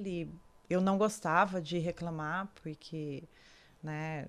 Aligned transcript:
ele, 0.00 0.28
eu 0.68 0.80
não 0.80 0.96
gostava 0.98 1.60
de 1.60 1.78
reclamar, 1.78 2.48
porque, 2.62 3.22
né, 3.82 4.26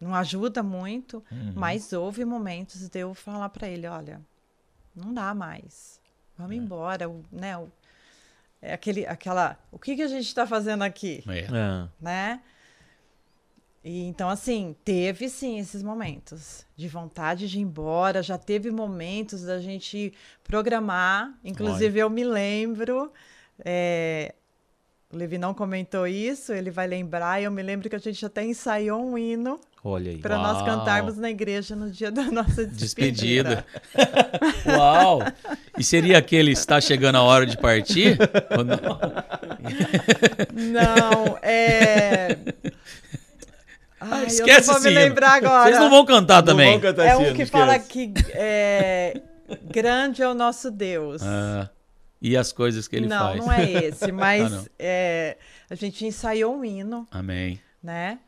não 0.00 0.14
ajuda 0.14 0.62
muito, 0.62 1.24
Uhum. 1.32 1.52
mas 1.54 1.92
houve 1.92 2.24
momentos 2.24 2.88
de 2.88 2.98
eu 3.00 3.14
falar 3.14 3.48
para 3.48 3.68
ele, 3.68 3.86
olha, 3.86 4.20
não 4.94 5.12
dá 5.12 5.34
mais, 5.34 6.00
vamos 6.36 6.52
É. 6.52 6.56
embora, 6.56 7.08
o- 7.08 7.22
né, 7.32 7.56
o, 7.56 7.70
é 8.60 8.74
aquele, 8.74 9.06
aquela, 9.06 9.58
o 9.72 9.78
que 9.78 9.96
que 9.96 10.02
a 10.02 10.08
gente 10.08 10.26
está 10.26 10.46
fazendo 10.46 10.82
aqui, 10.82 11.22
É. 11.28 11.40
É. 11.40 11.88
né? 12.00 12.42
E 13.84 14.02
então, 14.08 14.28
assim, 14.28 14.74
teve 14.84 15.28
sim 15.28 15.60
esses 15.60 15.80
momentos 15.80 16.66
de 16.74 16.88
vontade 16.88 17.48
de 17.48 17.58
ir 17.58 17.62
embora. 17.62 18.20
Já 18.20 18.36
teve 18.36 18.68
momentos 18.72 19.42
da 19.44 19.60
gente 19.60 20.12
programar. 20.42 21.38
Inclusive, 21.44 21.96
eu 22.00 22.10
me 22.10 22.24
lembro. 22.24 23.12
é, 23.64 24.34
o 25.16 25.18
Levi 25.18 25.38
não 25.38 25.54
comentou 25.54 26.06
isso, 26.06 26.52
ele 26.52 26.70
vai 26.70 26.86
lembrar. 26.86 27.42
Eu 27.42 27.50
me 27.50 27.62
lembro 27.62 27.88
que 27.88 27.96
a 27.96 27.98
gente 27.98 28.24
até 28.24 28.44
ensaiou 28.44 29.02
um 29.02 29.16
hino 29.16 29.58
para 30.20 30.36
nós 30.36 30.62
cantarmos 30.64 31.16
na 31.16 31.30
igreja 31.30 31.74
no 31.74 31.90
dia 31.90 32.10
da 32.10 32.24
nossa 32.24 32.66
despedida. 32.68 33.64
Despedida. 33.94 34.76
Uau! 34.76 35.20
E 35.78 35.82
seria 35.82 36.18
aquele 36.18 36.52
está 36.52 36.80
chegando 36.80 37.16
a 37.16 37.22
hora 37.22 37.46
de 37.46 37.56
partir? 37.56 38.18
Ou 38.56 38.62
não? 38.64 38.76
Não, 40.52 41.38
é. 41.42 42.36
Ai, 43.98 44.24
eu 44.24 44.26
Esquece 44.26 44.68
não 44.68 44.74
vou 44.74 44.82
me 44.82 44.90
lembrar 44.90 45.32
agora. 45.32 45.64
Vocês 45.70 45.80
não 45.80 45.88
vão 45.90 46.04
cantar 46.04 46.36
Não 46.42 46.44
também. 46.44 46.72
vão 46.72 46.80
cantar 46.80 47.06
É 47.06 47.16
um 47.16 47.24
que 47.32 47.42
esquece. 47.42 47.50
fala 47.50 47.78
que 47.78 48.12
é, 48.34 49.20
grande 49.70 50.22
é 50.22 50.28
o 50.28 50.34
nosso 50.34 50.70
Deus. 50.70 51.22
Ah, 51.24 51.70
e 52.30 52.36
as 52.36 52.52
coisas 52.52 52.88
que 52.88 52.96
ele 52.96 53.06
não, 53.06 53.18
faz. 53.18 53.36
não 53.44 53.52
é 53.52 53.70
esse, 53.84 54.10
mas 54.12 54.52
Ah, 54.52 54.56
não. 54.56 54.66
é, 54.78 55.36
a 55.70 55.74
gente 55.74 56.04
ensaiou 56.04 56.56
um 56.56 56.64
hino, 56.64 57.06
Amém. 57.10 57.60
né? 57.82 58.18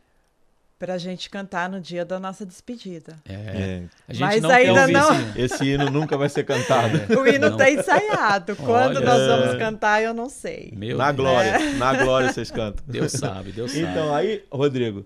Pra 0.79 0.97
gente 0.97 1.29
cantar 1.29 1.69
no 1.69 1.81
dia 1.81 2.05
da 2.05 2.21
nossa 2.21 2.47
despedida. 2.47 3.17
É. 3.29 3.33
É, 3.35 3.83
A 4.07 4.13
gente 4.13 4.21
Mas 4.23 4.43
não 4.43 4.51
ainda 4.51 4.73
quer 4.75 4.81
ouvir 4.81 4.93
não- 4.93 5.11
esse 5.11 5.23
hino. 5.23 5.33
esse 5.37 5.65
hino 5.65 5.91
nunca 5.91 6.17
vai 6.17 6.29
ser 6.29 6.45
cantado. 6.45 6.99
O 7.21 7.27
hino 7.27 7.51
Não. 7.51 7.57
tá 7.57 7.69
ensaiado. 7.69 8.55
Quando 8.65 8.99
Olha. 8.99 9.01
nós 9.01 9.27
vamos 9.27 9.59
cantar, 9.59 10.01
eu 10.05 10.15
não 10.15 10.29
sei. 10.29 10.73
Meu 10.77 10.97
na 10.97 11.11
Deus. 11.11 11.17
glória, 11.17 11.59
na 11.75 11.95
glória 12.05 12.33
vocês 12.33 12.53
cantam. 12.53 12.85
Deus 12.87 13.11
sabe, 13.11 13.51
Deus 13.51 13.73
sabe. 13.73 13.83
Então, 13.87 14.15
aí, 14.15 14.45
Rodrigo, 14.53 15.05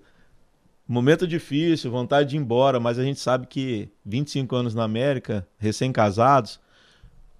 momento 0.86 1.26
difícil, 1.26 1.90
vontade 1.90 2.28
de 2.28 2.36
ir 2.36 2.40
embora, 2.40 2.78
mas 2.78 2.98
a 2.98 3.02
gente 3.02 3.18
sabe 3.20 3.46
que 3.46 3.88
25 4.04 4.54
anos 4.54 4.74
na 4.74 4.84
América, 4.84 5.46
recém-casados, 5.56 6.60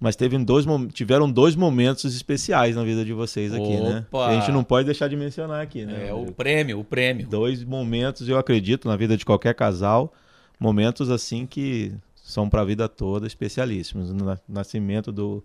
mas 0.03 0.17
teve 0.17 0.37
dois, 0.39 0.67
tiveram 0.93 1.31
dois 1.31 1.55
momentos 1.55 2.13
especiais 2.13 2.75
na 2.75 2.83
vida 2.83 3.05
de 3.05 3.13
vocês 3.13 3.55
aqui, 3.55 3.77
né? 3.77 4.05
Opa! 4.11 4.27
Que 4.27 4.33
a 4.33 4.41
gente 4.41 4.51
não 4.51 4.65
pode 4.65 4.85
deixar 4.87 5.07
de 5.07 5.15
mencionar 5.15 5.63
aqui, 5.63 5.87
né? 5.87 6.09
É 6.09 6.13
o 6.13 6.27
prêmio, 6.27 6.81
o 6.81 6.85
prêmio. 6.85 7.25
Dois 7.29 7.63
momentos, 7.63 8.29
eu 8.29 8.37
acredito, 8.37 8.89
na 8.89 8.97
vida 8.97 9.17
de 9.17 9.25
qualquer 9.25 9.55
casal, 9.55 10.13
momentos 10.59 11.09
assim 11.09 11.47
que 11.47 11.93
são 12.17 12.51
para 12.51 12.63
a 12.63 12.65
vida 12.65 12.89
toda 12.89 13.29
especialíssimos. 13.29 14.11
O 14.11 14.15
na- 14.15 14.39
nascimento 14.49 15.13
do, 15.13 15.41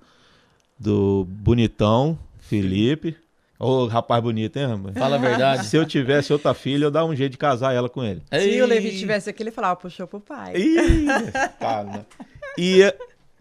do 0.80 1.28
bonitão 1.30 2.17
Felipe. 2.39 3.16
Ô, 3.59 3.85
rapaz 3.85 4.23
bonito, 4.23 4.58
hein, 4.58 4.66
rapaz? 4.66 4.97
Fala 4.97 5.17
a 5.17 5.19
verdade. 5.19 5.67
Se 5.67 5.78
eu 5.78 5.85
tivesse 5.85 6.33
outra 6.33 6.55
filha, 6.55 6.85
eu 6.85 6.91
dava 6.91 7.08
um 7.08 7.16
jeito 7.16 7.33
de 7.33 7.38
casar 7.38 7.75
ela 7.75 7.89
com 7.89 8.03
ele. 8.03 8.23
Se 8.31 8.59
o 8.59 8.66
Levi 8.66 8.88
Ei, 8.88 8.97
tivesse 8.97 9.30
aqui, 9.30 9.44
ele 9.44 9.52
falava, 9.52 9.75
puxou 9.75 10.08
pro 10.08 10.19
pai. 10.19 10.55
Ih, 10.58 11.05
cara. 11.59 12.08
E 12.58 12.81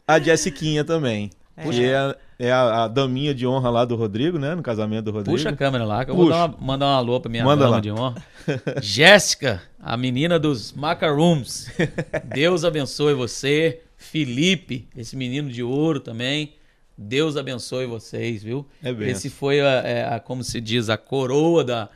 a 0.07 0.19
Jessiquinha 0.21 0.85
também. 0.85 1.31
Que 1.71 1.85
é, 1.87 2.15
é 2.39 2.53
a, 2.53 2.85
a 2.85 2.89
daminha 2.89 3.35
de 3.35 3.47
honra 3.47 3.71
lá 3.71 3.85
do 3.87 3.97
Rodrigo, 3.97 4.39
né? 4.39 4.55
No 4.55 4.63
casamento 4.63 5.07
do 5.07 5.11
Rodrigo. 5.11 5.35
Puxa 5.39 5.49
a 5.49 5.57
câmera 5.57 5.85
lá, 5.87 6.05
que 6.05 6.11
eu 6.11 6.15
Puxa. 6.15 6.29
vou 6.29 6.39
uma- 6.49 6.57
mandar 6.61 6.87
um 6.87 6.95
alô 6.97 7.19
pra 7.19 7.31
minha 7.31 7.43
Manda 7.43 7.65
dama 7.65 7.77
lá. 7.77 7.81
de 7.81 7.91
honra. 7.91 8.23
Jéssica, 8.83 9.63
a 9.81 9.97
menina 9.97 10.39
dos 10.39 10.73
Macarooms. 10.73 11.71
Deus 12.25 12.65
abençoe 12.65 13.15
você. 13.15 13.81
Felipe, 13.97 14.87
esse 14.95 15.17
menino 15.17 15.49
de 15.51 15.63
ouro 15.63 15.99
também. 15.99 16.53
Deus 16.99 17.37
abençoe 17.37 17.87
vocês, 17.87 18.43
viu? 18.43 18.67
É 18.83 18.93
benção. 18.93 19.13
Esse 19.13 19.31
foi, 19.31 19.61
a, 19.61 19.65
é, 19.83 20.15
a- 20.15 20.21
como 20.21 20.45
se 20.45 20.61
diz, 20.61 20.91
a 20.91 20.97
coroa 20.99 21.65
da, 21.65 21.89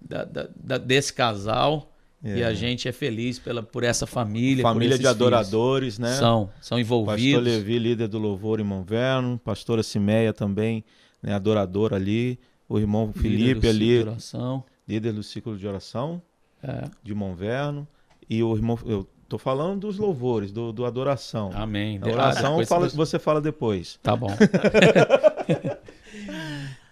da- 0.00 0.24
da- 0.24 0.48
da- 0.56 0.78
desse 0.78 1.12
casal. 1.12 1.92
É. 2.22 2.38
E 2.38 2.42
a 2.44 2.52
gente 2.52 2.88
é 2.88 2.92
feliz 2.92 3.38
pela, 3.38 3.62
por 3.62 3.84
essa 3.84 4.06
família. 4.06 4.62
Família 4.62 4.98
de 4.98 5.06
adoradores, 5.06 5.98
né? 5.98 6.08
filhos. 6.08 6.18
São, 6.18 6.50
são 6.60 6.78
Pastor 6.78 6.80
envolvidos. 6.80 7.44
Levi, 7.44 7.78
líder 7.78 8.08
do 8.08 8.18
louvor 8.18 8.58
em 8.58 8.64
Monverno. 8.64 9.38
Pastora 9.44 9.82
Cimeia 9.84 10.32
também, 10.32 10.84
né? 11.22 11.32
Adorador 11.34 11.94
ali. 11.94 12.38
O 12.68 12.78
irmão 12.78 13.06
líder 13.06 13.14
do 13.14 13.20
Felipe 13.20 13.54
ciclo 13.60 13.70
ali, 13.70 13.86
de 14.02 14.08
oração. 14.08 14.64
líder 14.86 15.12
do 15.12 15.22
ciclo 15.22 15.56
de 15.56 15.66
oração 15.66 16.20
É, 16.62 16.84
de 17.02 17.14
Monverno. 17.14 17.86
E 18.28 18.42
o 18.42 18.54
irmão, 18.54 18.76
eu 18.84 19.08
tô 19.28 19.38
falando 19.38 19.82
dos 19.82 19.96
louvores, 19.96 20.50
do, 20.52 20.72
do 20.72 20.84
adoração. 20.84 21.50
amém. 21.54 21.98
A 22.02 22.08
oração 22.08 22.60
Ah, 22.60 22.66
fala- 22.66 22.88
você 22.88 23.18
fala 23.18 23.40
depois. 23.40 23.98
Tá 24.02 24.14
bom. 24.16 24.28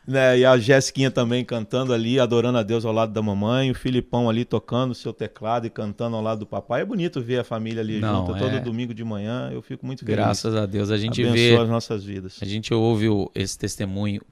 Né, 0.06 0.39
e 0.39 0.44
a 0.44 0.56
Jéssiquinha 0.56 1.11
também 1.11 1.44
cantando 1.44 1.93
ali, 1.93 2.21
adorando 2.21 2.59
a 2.59 2.62
Deus 2.62 2.84
ao 2.84 2.93
lado 2.93 3.12
da 3.12 3.21
mamãe, 3.21 3.71
o 3.71 3.75
Filipão 3.75 4.31
ali 4.31 4.44
tocando 4.44 4.93
o 4.93 4.94
seu 4.94 5.12
teclado 5.12 5.67
e 5.67 5.71
cantando 5.71 6.15
ao 6.15 6.22
lado 6.22 6.41
do 6.41 6.47
papai. 6.47 6.83
É 6.83 6.84
bonito 6.84 7.21
ver 7.21 7.41
a 7.41 7.44
família 7.44 7.81
ali 7.83 7.99
Não, 7.99 8.25
junta 8.27 8.39
é. 8.39 8.41
todo 8.50 8.65
domingo 8.65 8.94
de 8.94 9.03
manhã. 9.03 9.50
Eu 9.53 9.61
fico 9.62 9.84
muito 9.84 10.05
feliz. 10.05 10.15
Graças 10.17 10.55
a 10.55 10.65
Deus. 10.65 10.91
A 10.93 10.97
gente 10.97 11.21
Abençoa 11.22 11.34
vê, 11.37 11.56
as 11.62 11.69
nossas 11.69 12.05
vidas. 12.05 12.39
a 12.41 12.44
gente 12.44 12.72
ouve 12.72 13.09
o- 13.09 13.28
esse 13.34 13.59
testemunho 13.59 14.22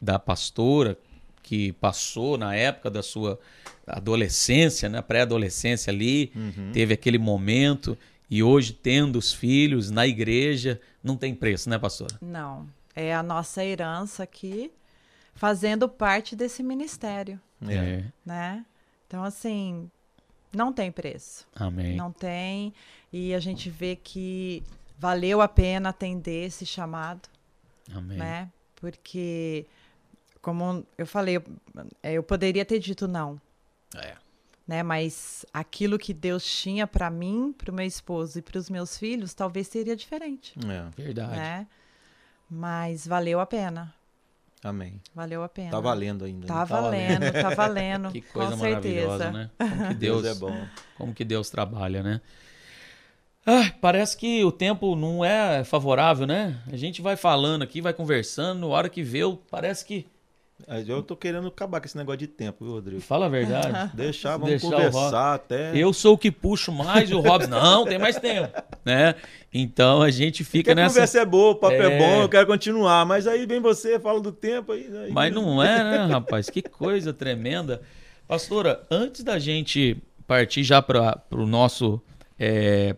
da 0.00 0.18
pastora 0.18 0.98
que 1.42 1.72
passou 1.72 2.36
na 2.36 2.54
época 2.54 2.90
da 2.90 3.02
sua 3.02 3.38
adolescência, 3.86 4.88
né, 4.88 5.00
pré-adolescência 5.02 5.90
ali, 5.92 6.32
Uhum. 6.34 6.70
teve 6.72 6.94
aquele 6.94 7.18
momento 7.18 7.96
e 8.30 8.42
hoje 8.42 8.72
tendo 8.72 9.16
os 9.18 9.32
filhos 9.32 9.90
na 9.90 10.06
igreja, 10.06 10.80
não 11.02 11.16
tem 11.16 11.34
preço, 11.34 11.68
né, 11.68 11.78
pastora? 11.78 12.16
Não. 12.20 12.66
É 12.94 13.14
a 13.14 13.22
nossa 13.22 13.64
herança 13.64 14.22
aqui, 14.22 14.70
fazendo 15.34 15.88
parte 15.88 16.34
desse 16.36 16.62
ministério, 16.62 17.40
É. 17.68 18.04
né? 18.24 18.64
Então, 19.06 19.22
assim, 19.24 19.90
não 20.54 20.72
tem 20.72 20.90
preço. 20.92 21.46
Amém. 21.54 21.96
Não 21.96 22.12
tem. 22.12 22.72
E 23.12 23.34
a 23.34 23.40
gente 23.40 23.68
vê 23.70 23.96
que 23.96 24.62
valeu 24.98 25.40
a 25.40 25.48
pena 25.48 25.88
atender 25.90 26.46
esse 26.46 26.64
chamado, 26.64 27.28
Amém. 27.94 28.18
né? 28.18 28.50
Porque, 28.76 29.66
como 30.40 30.86
eu 30.98 31.06
falei, 31.06 31.36
eu, 31.36 31.44
é, 32.02 32.12
eu 32.14 32.22
poderia 32.22 32.64
ter 32.64 32.78
dito 32.78 33.06
não, 33.06 33.40
É. 33.96 34.14
né? 34.66 34.82
Mas 34.82 35.44
aquilo 35.52 35.98
que 35.98 36.12
Deus 36.14 36.44
tinha 36.44 36.86
para 36.86 37.10
mim, 37.10 37.52
para 37.56 37.70
o 37.70 37.74
meu 37.74 37.86
esposo 37.86 38.38
e 38.38 38.42
para 38.42 38.58
os 38.58 38.68
meus 38.70 38.96
filhos, 38.96 39.34
talvez 39.34 39.66
seria 39.68 39.94
diferente, 39.96 40.54
É. 40.68 40.90
Verdade. 41.02 41.36
né? 41.36 41.66
Mas 42.48 43.06
valeu 43.06 43.40
a 43.40 43.46
pena. 43.46 43.94
Amém. 44.64 45.00
Valeu 45.14 45.42
a 45.42 45.48
pena. 45.48 45.70
Tá 45.70 45.80
valendo 45.80 46.24
ainda. 46.24 46.46
Tá 46.46 46.60
né? 46.60 46.64
valendo, 46.64 47.32
tá 47.32 47.50
valendo. 47.54 48.10
Que 48.12 48.20
coisa 48.20 48.52
com 48.52 48.56
maravilhosa, 48.58 49.24
certeza. 49.24 49.30
né? 49.32 49.50
Como 49.58 49.88
que 49.88 49.94
Deus, 49.94 50.22
Deus 50.22 50.36
é 50.36 50.40
bom. 50.40 50.66
Como 50.96 51.14
que 51.14 51.24
Deus 51.24 51.50
trabalha, 51.50 52.02
né? 52.02 52.20
Ah, 53.44 53.72
parece 53.80 54.16
que 54.16 54.44
o 54.44 54.52
tempo 54.52 54.94
não 54.94 55.24
é 55.24 55.64
favorável, 55.64 56.26
né? 56.28 56.62
A 56.70 56.76
gente 56.76 57.02
vai 57.02 57.16
falando 57.16 57.62
aqui, 57.62 57.80
vai 57.80 57.92
conversando, 57.92 58.60
na 58.60 58.66
hora 58.68 58.88
que 58.88 59.02
vê, 59.02 59.20
parece 59.50 59.84
que. 59.84 60.06
Eu 60.88 61.02
tô 61.02 61.16
querendo 61.16 61.48
acabar 61.48 61.80
com 61.80 61.86
esse 61.86 61.96
negócio 61.96 62.18
de 62.18 62.26
tempo, 62.26 62.64
viu, 62.64 62.74
Rodrigo? 62.74 63.00
Fala 63.00 63.26
a 63.26 63.28
verdade. 63.28 63.90
Deixar, 63.96 64.32
vamos 64.32 64.50
Deixar 64.50 64.70
conversar 64.70 65.34
até. 65.34 65.76
Eu 65.76 65.92
sou 65.92 66.14
o 66.14 66.18
que 66.18 66.30
puxo 66.30 66.70
mais 66.72 67.10
e 67.10 67.14
o 67.14 67.20
Robson, 67.20 67.50
não, 67.50 67.84
tem 67.84 67.98
mais 67.98 68.18
tempo, 68.18 68.52
né? 68.84 69.14
Então 69.52 70.02
a 70.02 70.10
gente 70.10 70.42
Porque 70.44 70.58
fica 70.58 70.72
a 70.72 70.74
nessa. 70.74 70.94
conversa 70.94 71.20
é 71.20 71.24
boa, 71.24 71.52
o 71.52 71.54
papo 71.56 71.74
é... 71.74 71.92
É. 71.94 71.98
bom, 71.98 72.22
eu 72.22 72.28
quero 72.28 72.46
continuar. 72.46 73.04
Mas 73.04 73.26
aí 73.26 73.44
vem 73.46 73.60
você, 73.60 73.98
fala 73.98 74.20
do 74.20 74.32
tempo 74.32 74.72
aí. 74.72 74.88
aí- 75.04 75.12
Mas 75.12 75.32
não 75.32 75.62
é, 75.62 75.82
né, 75.84 76.04
rapaz? 76.06 76.48
Que 76.48 76.62
coisa 76.62 77.12
tremenda. 77.12 77.82
Pastora, 78.26 78.82
antes 78.90 79.22
da 79.22 79.38
gente 79.38 79.96
partir 80.26 80.62
já 80.62 80.80
para 80.80 81.22
o 81.30 81.46
nosso. 81.46 82.00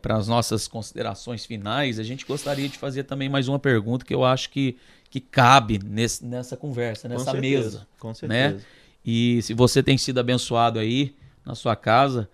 Para 0.00 0.17
as 0.17 0.29
nossas 0.29 0.67
considerações 0.67 1.44
finais, 1.44 1.99
a 1.99 2.02
gente 2.02 2.25
gostaria 2.25 2.69
de 2.69 2.79
fazer 2.79 3.05
também 3.05 3.29
mais 3.29 3.49
uma 3.49 3.58
pergunta 3.58 4.05
que 4.05 4.14
eu 4.14 4.25
acho 4.25 4.50
que, 4.50 4.76
que 5.11 5.20
cabe 5.20 5.79
nesse, 5.85 6.25
nessa 6.25 6.56
conversa, 6.56 7.08
Com 7.08 7.14
nessa 7.14 7.31
certeza, 7.32 7.64
mesa. 7.64 7.87
Com 7.99 8.08
né? 8.08 8.14
certeza. 8.14 8.67
E 9.05 9.43
se 9.43 9.52
você 9.52 9.82
tem 9.82 9.99
sido 9.99 10.19
abençoado 10.19 10.79
aí 10.79 11.14
na 11.44 11.55
sua 11.55 11.76
casa, 11.76 12.29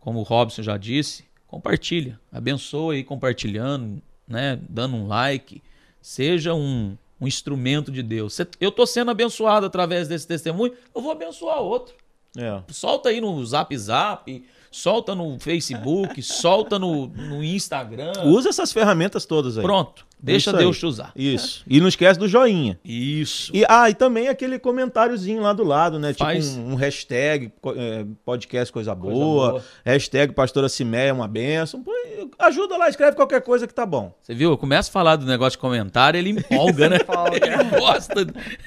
como 0.00 0.20
o 0.20 0.22
Robson 0.22 0.62
já 0.62 0.76
disse, 0.76 1.24
compartilha. 1.46 2.18
Abençoa 2.32 2.94
aí 2.94 3.04
compartilhando, 3.04 4.02
né? 4.26 4.58
Dando 4.68 4.96
um 4.96 5.06
like. 5.06 5.62
Seja 6.00 6.54
um, 6.54 6.96
um 7.20 7.26
instrumento 7.26 7.90
de 7.90 8.02
Deus. 8.02 8.38
Eu 8.60 8.70
tô 8.70 8.86
sendo 8.86 9.10
abençoado 9.10 9.66
através 9.66 10.08
desse 10.08 10.26
testemunho, 10.26 10.72
eu 10.94 11.00
vou 11.00 11.12
abençoar 11.12 11.58
outro. 11.60 11.94
É. 12.36 12.62
Solta 12.72 13.08
aí 13.08 13.20
no 13.20 13.44
Zap 13.44 13.76
Zap, 13.76 14.44
solta 14.76 15.14
no 15.14 15.38
Facebook, 15.40 16.22
solta 16.22 16.78
no, 16.78 17.06
no 17.06 17.42
Instagram. 17.42 18.12
Usa 18.26 18.50
essas 18.50 18.72
ferramentas 18.72 19.24
todas 19.24 19.56
aí. 19.56 19.64
Pronto. 19.64 20.06
Deixa 20.18 20.50
Isso 20.50 20.58
Deus 20.58 20.76
aí. 20.76 20.80
te 20.80 20.86
usar. 20.86 21.12
Isso. 21.14 21.64
E 21.68 21.80
não 21.80 21.88
esquece 21.88 22.18
do 22.18 22.26
joinha. 22.26 22.78
Isso. 22.82 23.54
E, 23.54 23.64
ah, 23.68 23.90
e 23.90 23.94
também 23.94 24.28
aquele 24.28 24.58
comentáriozinho 24.58 25.42
lá 25.42 25.52
do 25.52 25.62
lado, 25.62 25.98
né? 25.98 26.14
Faz. 26.14 26.50
Tipo 26.50 26.60
um, 26.60 26.72
um 26.72 26.74
hashtag 26.74 27.52
é, 27.76 28.06
podcast 28.24 28.72
coisa 28.72 28.86
Coisa 28.94 28.94
boa, 28.94 29.50
boa. 29.50 29.64
hashtag 29.84 30.32
pastora 30.32 30.68
Cimeia 30.68 31.12
uma 31.12 31.26
benção. 31.26 31.82
Pô, 31.82 31.92
ajuda 32.38 32.76
lá, 32.76 32.88
escreve 32.88 33.16
qualquer 33.16 33.42
coisa 33.42 33.66
que 33.66 33.74
tá 33.74 33.84
bom. 33.84 34.14
Você 34.22 34.34
viu? 34.34 34.50
Eu 34.50 34.58
começo 34.58 34.90
a 34.90 34.92
falar 34.92 35.16
do 35.16 35.26
negócio 35.26 35.52
de 35.52 35.58
comentário, 35.58 36.18
ele 36.18 36.30
empolga, 36.30 36.88
né? 36.88 36.98
Ele 37.32 37.80
gosta. 37.80 38.14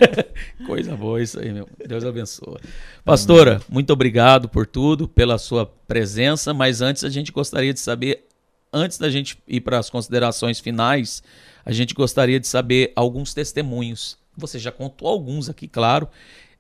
Coisa 0.65 0.95
boa 0.95 1.21
isso 1.21 1.39
aí, 1.39 1.51
meu. 1.51 1.67
Deus 1.87 2.03
abençoe. 2.03 2.57
Pastora, 3.03 3.61
muito 3.69 3.91
obrigado 3.93 4.49
por 4.49 4.65
tudo, 4.65 5.07
pela 5.07 5.37
sua 5.37 5.65
presença, 5.87 6.53
mas 6.53 6.81
antes 6.81 7.03
a 7.03 7.09
gente 7.09 7.31
gostaria 7.31 7.73
de 7.73 7.79
saber, 7.79 8.25
antes 8.71 8.98
da 8.98 9.10
gente 9.10 9.42
ir 9.48 9.62
para 9.62 9.80
as 9.80 9.89
considerações 9.89 10.60
finais, 10.60 11.24
a 11.66 11.71
gente 11.71 11.94
gostaria 11.94 12.39
de 12.39 12.48
saber 12.48 12.92
alguns 12.95 13.33
testemunhos. 13.33 14.18
Você 14.38 14.57
já 14.57 14.71
contou 14.71 15.07
alguns 15.07 15.50
aqui, 15.50 15.68
claro. 15.68 16.07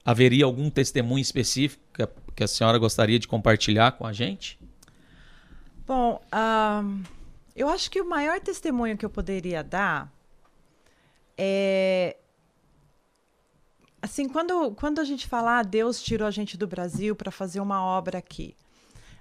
Haveria 0.03 0.45
algum 0.45 0.69
testemunho 0.69 1.21
específico 1.21 1.83
que 2.35 2.43
a, 2.43 2.47
senhora 2.47 2.77
gostaria 2.77 3.19
de 3.19 3.27
compartilhar 3.27 3.91
com 3.93 4.05
a 4.05 4.13
gente? 4.13 4.59
Bom, 5.85 6.21
ahn, 6.31 7.03
eu 7.55 7.67
acho 7.67 7.91
que 7.91 8.01
o 8.01 8.07
maior 8.07 8.39
testemunho 8.39 8.97
que 8.97 9.05
eu 9.05 9.09
poderia 9.09 9.63
dar 9.63 10.11
é. 11.37 12.17
Assim, 14.01 14.29
quando, 14.29 14.71
quando 14.75 14.99
a 14.99 15.03
gente 15.03 15.27
fala, 15.27 15.59
ah, 15.59 15.63
Deus 15.63 16.01
tirou 16.01 16.27
a 16.27 16.31
gente 16.31 16.57
do 16.57 16.65
Brasil 16.67 17.15
para 17.15 17.31
fazer 17.31 17.59
uma 17.59 17.83
obra 17.83 18.17
aqui, 18.17 18.55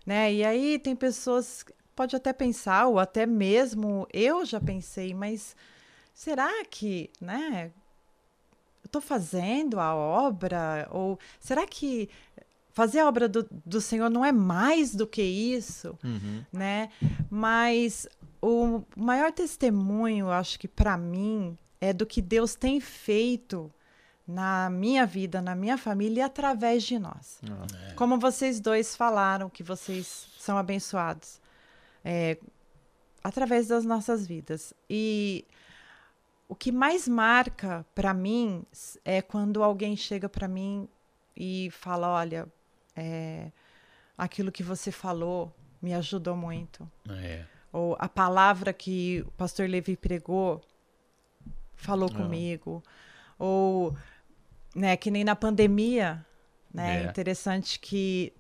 né? 0.07 0.33
E 0.33 0.45
aí 0.45 0.79
tem 0.79 0.95
pessoas, 0.95 1.65
pode 1.99 2.15
até 2.15 2.33
pensar, 2.33 2.87
ou 2.87 3.01
até 3.01 3.27
mesmo 3.27 4.07
eu 4.13 4.45
já 4.47 4.61
pensei, 4.61 5.13
mas 5.13 5.57
será 6.15 6.65
que, 6.65 7.11
né? 7.21 7.73
Eu 8.85 8.87
estou 8.87 9.03
fazendo 9.03 9.81
a 9.81 9.97
obra? 9.97 10.87
Ou 10.93 11.19
será 11.41 11.67
que 11.67 12.09
fazer 12.71 13.01
a 13.01 13.09
obra 13.09 13.29
do, 13.29 13.45
do 13.67 13.81
Senhor 13.81 14.09
não 14.09 14.25
é 14.25 14.31
mais 14.31 14.95
do 14.95 15.09
que 15.09 15.21
isso? 15.21 15.99
né? 16.53 16.89
Mas 17.29 18.07
o 18.41 18.81
maior 18.97 19.33
testemunho, 19.33 20.31
acho 20.31 20.57
que 20.57 20.69
para 20.69 20.97
mim, 20.97 21.59
é 21.81 21.93
do 21.93 22.07
que 22.07 22.23
Deus 22.23 22.55
tem 22.55 22.79
feito 22.79 23.69
na 24.25 24.71
minha 24.71 25.05
vida, 25.05 25.43
na 25.43 25.57
minha 25.57 25.77
família 25.77 26.21
e 26.21 26.23
através 26.23 26.85
de 26.85 26.97
nós. 26.97 27.41
Como 27.97 28.21
vocês 28.21 28.61
dois 28.61 28.95
falaram 28.95 29.51
que 29.51 29.65
vocês 29.65 30.29
são 30.39 30.57
abençoados 30.57 31.41
é, 32.05 32.39
através 33.23 33.69
das 33.69 33.85
nossas 33.85 34.27
vidas. 34.27 34.73
E 34.89 35.47
o 36.49 36.55
que 36.55 36.73
mais 36.73 37.07
marca 37.07 37.85
para 37.95 38.15
mim 38.15 38.65
é 39.05 39.21
quando 39.21 39.63
alguém 39.63 39.97
chega 39.97 40.29
para 40.29 40.49
mim 40.49 40.89
e 41.37 41.71
fala: 41.73 42.09
Olha, 42.09 42.47
é, 42.97 43.51
aquilo 44.17 44.51
que 44.51 44.63
você 44.63 44.91
falou 44.91 45.55
me 45.81 45.95
ajudou 45.95 46.37
muito. 46.37 46.91
É. 47.09 47.45
Ou 47.73 47.97
a 47.99 48.09
palavra 48.09 48.73
que 48.73 49.23
o 49.27 49.31
pastor 49.33 49.69
Levi 49.69 49.97
pregou 49.97 50.63
falou 51.79 52.11
comigo. 52.11 52.83
Ou, 53.39 53.97
né, 54.75 54.97
que 54.97 55.11
nem 55.11 55.23
na 55.23 55.37
pandemia, 55.37 56.25
né? 56.73 57.05
É. 57.05 57.07
Interessante 57.07 57.79
que 57.79 58.33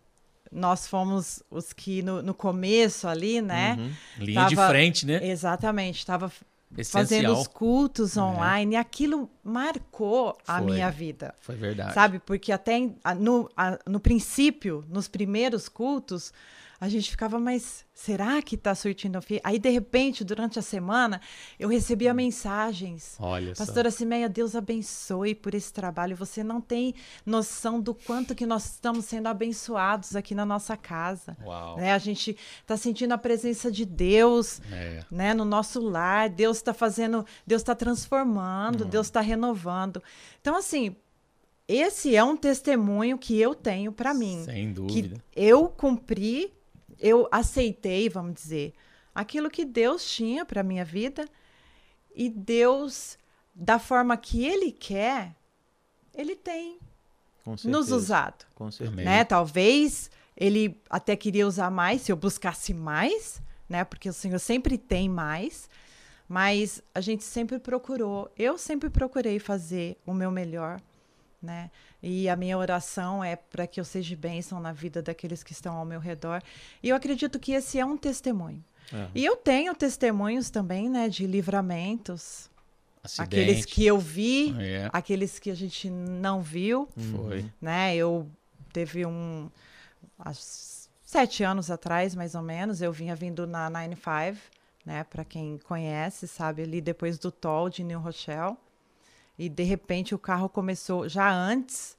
nós 0.53 0.87
fomos 0.87 1.43
os 1.50 1.73
que 1.73 2.03
no, 2.03 2.23
no 2.23 2.35
começo 2.35 3.06
ali, 3.09 3.41
né? 3.43 3.77
Linha 4.19 4.47
de 4.47 4.55
Tava- 4.56 4.69
frente, 4.69 5.06
né? 5.06 5.21
Exatamente, 5.27 5.99
estava 5.99 6.31
fazendo 6.91 7.33
os 7.33 7.47
cultos 7.47 8.17
online 8.17 8.75
e 8.75 8.77
aquilo 8.77 9.31
marcou 9.43 10.37
a 10.47 10.59
Foi. 10.59 10.73
minha 10.73 10.91
vida. 10.91 11.35
Foi 11.41 11.55
verdade. 11.56 11.95
Sabe? 11.95 12.19
Porque 12.19 12.53
até 12.53 12.91
a- 13.03 13.15
no, 13.15 13.50
a- 13.56 13.79
no 13.87 13.99
princípio, 14.00 14.85
nos 14.89 15.09
primeiros 15.09 15.69
cultos, 15.69 16.33
a 16.80 16.88
gente 16.88 17.10
ficava, 17.10 17.38
mas 17.40 17.84
será 17.92 18.40
que 18.40 18.54
está 18.54 18.72
surtindo 18.75 19.19
efeito? 19.19 19.42
Aí, 19.44 19.58
de 19.58 19.69
repente, 19.69 20.22
durante 20.22 20.58
a 20.58 20.62
semana, 20.62 21.20
eu 21.58 21.69
recebia 21.69 22.14
mensagens. 22.14 23.16
Olha 23.19 23.54
só. 23.54 23.64
Pastora 23.64 23.90
Cimeia, 23.90 24.28
Deus 24.28 24.54
abençoe 24.54 25.34
por 25.34 25.54
esse 25.54 25.72
trabalho. 25.72 26.14
Você 26.16 26.44
não 26.44 26.60
tem 26.60 26.94
noção 27.26 27.80
do 27.80 27.92
quanto 27.92 28.34
que 28.34 28.46
nós 28.46 28.64
estamos 28.66 29.06
sendo 29.06 29.26
abençoados 29.26 30.14
aqui 30.14 30.34
na 30.34 30.46
nossa 30.46 30.76
casa. 30.76 31.36
Uau. 31.44 31.76
Né? 31.78 31.92
A 31.92 31.98
gente 31.98 32.36
está 32.60 32.76
sentindo 32.76 33.12
a 33.12 33.19
presença 33.19 33.70
de 33.72 33.84
Deus 33.84 34.60
É. 34.70 35.00
né, 35.10 35.34
no 35.34 35.44
nosso 35.44 35.80
lar. 35.80 36.28
Deus 36.28 36.58
está 36.58 36.72
fazendo, 36.72 37.26
Deus 37.46 37.62
está 37.62 37.75
transformando, 37.75 38.82
Uhum. 38.84 38.90
Deus 38.90 39.08
está 39.08 39.20
renovando. 39.20 40.02
Então, 40.40 40.56
assim, 40.56 40.94
esse 41.66 42.14
é 42.16 42.22
um 42.25 42.36
testemunho 42.36 43.19
que 43.19 43.38
eu 43.38 43.54
tenho 43.54 43.92
para 43.92 44.14
mim. 44.14 44.42
Sem 44.44 44.69
Que 44.69 44.72
dúvida. 45.02 45.25
eu 45.36 45.69
cumpri, 45.69 46.52
eu 46.99 47.29
aceitei, 47.31 48.09
vamos 48.09 48.35
dizer, 48.35 48.73
aquilo 49.15 49.50
que 49.50 49.65
Deus 49.65 50.09
tinha 50.11 50.45
para 50.45 50.62
minha 50.62 50.85
vida 50.85 51.29
e 52.15 52.29
Deus, 52.29 53.19
da 53.55 53.79
forma 53.79 54.17
que 54.17 54.45
Ele 54.45 54.73
quer, 54.73 55.35
Ele 56.15 56.35
tem 56.35 56.79
nos 57.65 57.91
usado 57.91 58.45
Com 58.55 58.71
certeza. 58.71 59.03
Né? 59.03 59.25
Talvez 59.25 60.11
ele 60.37 60.81
até 60.89 61.17
queria 61.17 61.47
usar 61.47 61.71
mais 61.71 62.03
se 62.03 62.12
eu 62.12 62.17
buscasse 62.17 62.73
mais, 62.73 63.43
né? 63.69 63.85
Porque 63.85 64.09
o 64.09 64.12
Senhor 64.12 64.39
sempre 64.39 64.79
tem 64.79 65.09
mais, 65.09 65.69
mas 66.29 66.81
a 66.95 67.00
gente 67.00 67.25
sempre 67.25 67.59
procurou, 67.59 68.31
eu 68.37 68.56
sempre 68.56 68.89
procurei 68.89 69.41
fazer 69.41 69.97
o 70.06 70.15
meu 70.15 70.31
melhor, 70.31 70.81
né? 71.43 71.70
E 72.02 72.29
a 72.29 72.37
minha 72.37 72.56
oração 72.58 73.23
é 73.23 73.37
para 73.37 73.67
que 73.67 73.81
eu 73.81 73.85
seja 73.85 74.14
bênção 74.17 74.61
na 74.61 74.73
vida 74.73 75.00
daqueles 75.02 75.43
que 75.43 75.52
estão 75.52 75.76
ao 75.76 75.85
meu 75.85 76.00
redor. 76.00 76.43
E 76.82 76.88
eu 76.88 76.96
acredito 76.96 77.38
que 77.38 77.52
esse 77.52 77.79
é 77.79 77.85
um 77.85 77.96
testemunho. 77.96 78.62
É. 78.93 79.06
E 79.14 79.25
eu 79.25 79.37
tenho 79.37 79.75
testemunhos 79.75 80.50
também, 80.50 80.88
né, 80.88 81.08
de 81.08 81.26
livramentos, 81.26 82.49
Acidente. 83.02 83.23
aqueles 83.40 83.64
que 83.64 83.87
eu 83.87 83.99
vi, 83.99 84.55
É. 84.61 84.88
aqueles 84.93 85.38
que 85.38 85.50
a 85.50 85.55
gente 85.55 85.88
não 85.90 86.40
viu 86.43 86.88
Foi. 87.12 87.44
né? 87.61 87.94
Eu 87.94 88.26
teve 88.73 89.05
um 89.06 89.50
há 90.19 90.32
sete 90.35 91.43
anos 91.44 91.70
atrás, 91.70 92.14
mais 92.14 92.35
ou 92.35 92.43
menos, 92.43 92.81
eu 92.82 92.93
vinha 92.93 93.14
vindo 93.14 93.46
na 93.46 93.69
95, 93.70 94.37
né? 94.85 95.05
Para 95.05 95.25
quem 95.25 95.58
conhece, 95.58 96.26
sabe, 96.26 96.62
ali 96.62 96.81
depois 96.81 97.19
do 97.19 97.31
toll 97.31 97.69
de 97.69 97.85
New 97.85 98.00
Rochelle. 98.00 98.56
E 99.38 99.49
de 99.49 99.62
repente 99.62 100.14
o 100.14 100.19
carro 100.19 100.49
começou, 100.49 101.08
já 101.08 101.31
antes, 101.32 101.96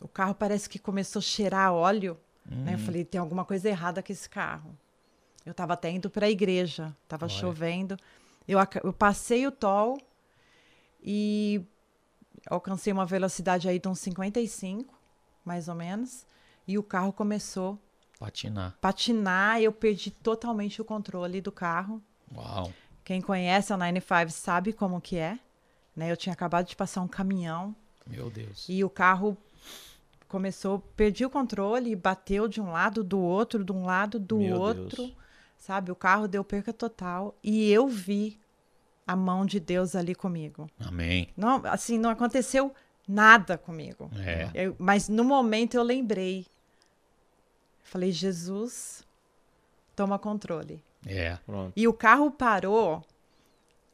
o 0.00 0.08
carro 0.08 0.34
parece 0.34 0.68
que 0.68 0.78
começou 0.78 1.20
a 1.20 1.22
cheirar 1.22 1.72
óleo. 1.72 2.18
Né? 2.44 2.74
Eu 2.74 2.78
falei, 2.78 3.04
tem 3.04 3.20
alguma 3.20 3.44
coisa 3.44 3.68
errada 3.68 4.02
com 4.02 4.12
esse 4.12 4.28
carro. 4.28 4.76
Eu 5.44 5.52
estava 5.52 5.72
até 5.72 5.90
indo 5.90 6.10
para 6.10 6.26
a 6.26 6.30
igreja, 6.30 6.94
estava 7.02 7.28
chovendo. 7.28 7.96
Eu, 8.46 8.58
eu 8.82 8.92
passei 8.92 9.46
o 9.46 9.52
toll 9.52 10.00
e 11.02 11.64
alcancei 12.46 12.92
uma 12.92 13.06
velocidade 13.06 13.68
aí 13.68 13.78
de 13.78 13.88
uns 13.88 14.00
55, 14.00 14.92
mais 15.44 15.68
ou 15.68 15.74
menos, 15.74 16.26
e 16.66 16.78
o 16.78 16.82
carro 16.82 17.12
começou 17.12 17.78
Patinar. 18.18 18.68
a 18.68 18.80
patinar, 18.80 19.62
eu 19.62 19.72
perdi 19.72 20.10
totalmente 20.10 20.80
o 20.80 20.84
controle 20.84 21.40
do 21.40 21.50
carro. 21.50 22.02
Uau. 22.34 22.72
Quem 23.02 23.20
conhece 23.20 23.72
a 23.72 23.76
95 23.76 24.30
sabe 24.30 24.72
como 24.72 25.00
que 25.00 25.16
é, 25.16 25.38
né? 25.94 26.10
Eu 26.10 26.16
tinha 26.16 26.32
acabado 26.32 26.66
de 26.66 26.76
passar 26.76 27.00
um 27.02 27.08
caminhão 27.08 27.74
Meu 28.06 28.30
Deus. 28.30 28.66
e 28.68 28.82
o 28.84 28.90
carro 28.90 29.36
começou, 30.28 30.78
perdi 30.96 31.24
o 31.24 31.30
controle 31.30 31.90
e 31.90 31.96
bateu 31.96 32.46
de 32.46 32.60
um 32.60 32.70
lado, 32.70 33.02
do 33.02 33.18
outro, 33.18 33.64
de 33.64 33.72
um 33.72 33.84
lado, 33.84 34.18
do 34.18 34.38
Meu 34.38 34.60
outro, 34.60 34.96
Deus. 35.04 35.14
sabe? 35.58 35.90
O 35.90 35.96
carro 35.96 36.28
deu 36.28 36.44
perca 36.44 36.72
total 36.72 37.34
e 37.42 37.70
eu 37.70 37.88
vi 37.88 38.38
a 39.06 39.16
mão 39.16 39.44
de 39.44 39.58
Deus 39.58 39.96
ali 39.96 40.14
comigo. 40.14 40.70
Amém. 40.78 41.28
Não, 41.36 41.60
assim, 41.66 41.98
não 41.98 42.10
aconteceu 42.10 42.72
nada 43.08 43.58
comigo. 43.58 44.08
É. 44.24 44.50
Eu- 44.54 44.76
mas 44.78 45.08
no 45.08 45.24
momento 45.24 45.74
eu 45.74 45.82
lembrei. 45.82 46.46
Falei, 47.82 48.12
Jesus, 48.12 49.04
toma 49.96 50.16
controle. 50.16 50.80
É. 51.04 51.36
Pronto. 51.44 51.72
E 51.74 51.88
o 51.88 51.92
carro 51.92 52.30
parou. 52.30 53.02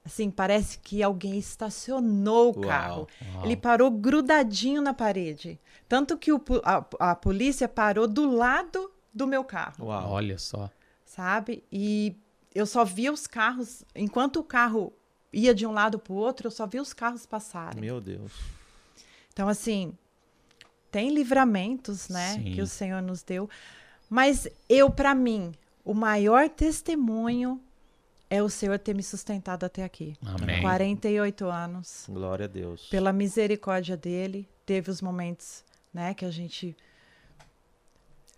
Assim, 0.07 0.31
parece 0.31 0.79
que 0.79 1.03
alguém 1.03 1.37
estacionou 1.37 2.53
o 2.55 2.61
Uau, 2.61 2.69
carro. 2.69 3.09
uau. 3.35 3.45
Ele 3.45 3.57
parou 3.57 3.91
grudadinho 3.91 4.81
na 4.81 4.95
parede. 4.95 5.61
Tanto 5.89 6.17
que 6.17 6.33
o 6.33 6.41
a, 6.65 7.11
a 7.11 7.15
polícia 7.17 7.69
parou 7.69 8.07
do 8.07 8.31
lado 8.31 8.91
do 9.13 9.27
meu 9.27 9.43
carro, 9.45 9.87
Uau. 9.87 10.11
Olha 10.13 10.39
só. 10.39 10.71
sabe? 11.05 11.65
E 11.73 12.17
eu 12.55 12.65
só 12.67 12.85
via 12.85 13.13
os 13.13 13.27
carros. 13.27 13.83
Enquanto 13.95 14.37
o 14.39 14.45
carro 14.45 14.93
ia 15.33 15.53
de 15.55 15.67
um 15.67 15.73
lado 15.73 15.99
para 15.99 16.13
o 16.13 16.17
outro, 16.17 16.47
eu 16.47 16.51
só 16.53 16.67
via 16.67 16.81
os 16.81 16.93
carros 16.93 17.27
passarem. 17.27 17.81
Meu 17.81 18.01
Deus. 18.01 18.33
Então, 19.33 19.49
assim, 19.49 19.93
tem 20.91 21.11
livramentos, 21.13 22.09
né, 22.09 22.35
Sim. 22.35 22.53
que 22.55 22.63
o 22.63 22.67
Senhor 22.67 23.03
nos 23.03 23.23
deu. 23.23 23.51
Mas 24.09 24.47
eu, 24.69 24.89
para 24.89 25.15
mim, 25.15 25.53
o 25.85 25.93
maior 25.95 26.49
testemunho 26.49 27.61
é 28.29 28.43
o 28.43 28.49
Senhor 28.49 28.79
ter 28.79 28.95
me 28.95 29.03
sustentado 29.03 29.65
até 29.65 29.85
aqui. 29.85 30.17
Amém. 30.25 30.61
48 30.63 31.47
anos. 31.47 32.07
Glória 32.09 32.45
a 32.45 32.49
Deus. 32.49 32.87
Pela 32.89 33.13
misericórdia 33.13 33.97
dele, 33.97 34.49
teve 34.65 34.91
os 34.91 35.01
momentos, 35.01 35.65
né, 35.95 36.13
que 36.15 36.25
a 36.25 36.31
gente 36.31 36.77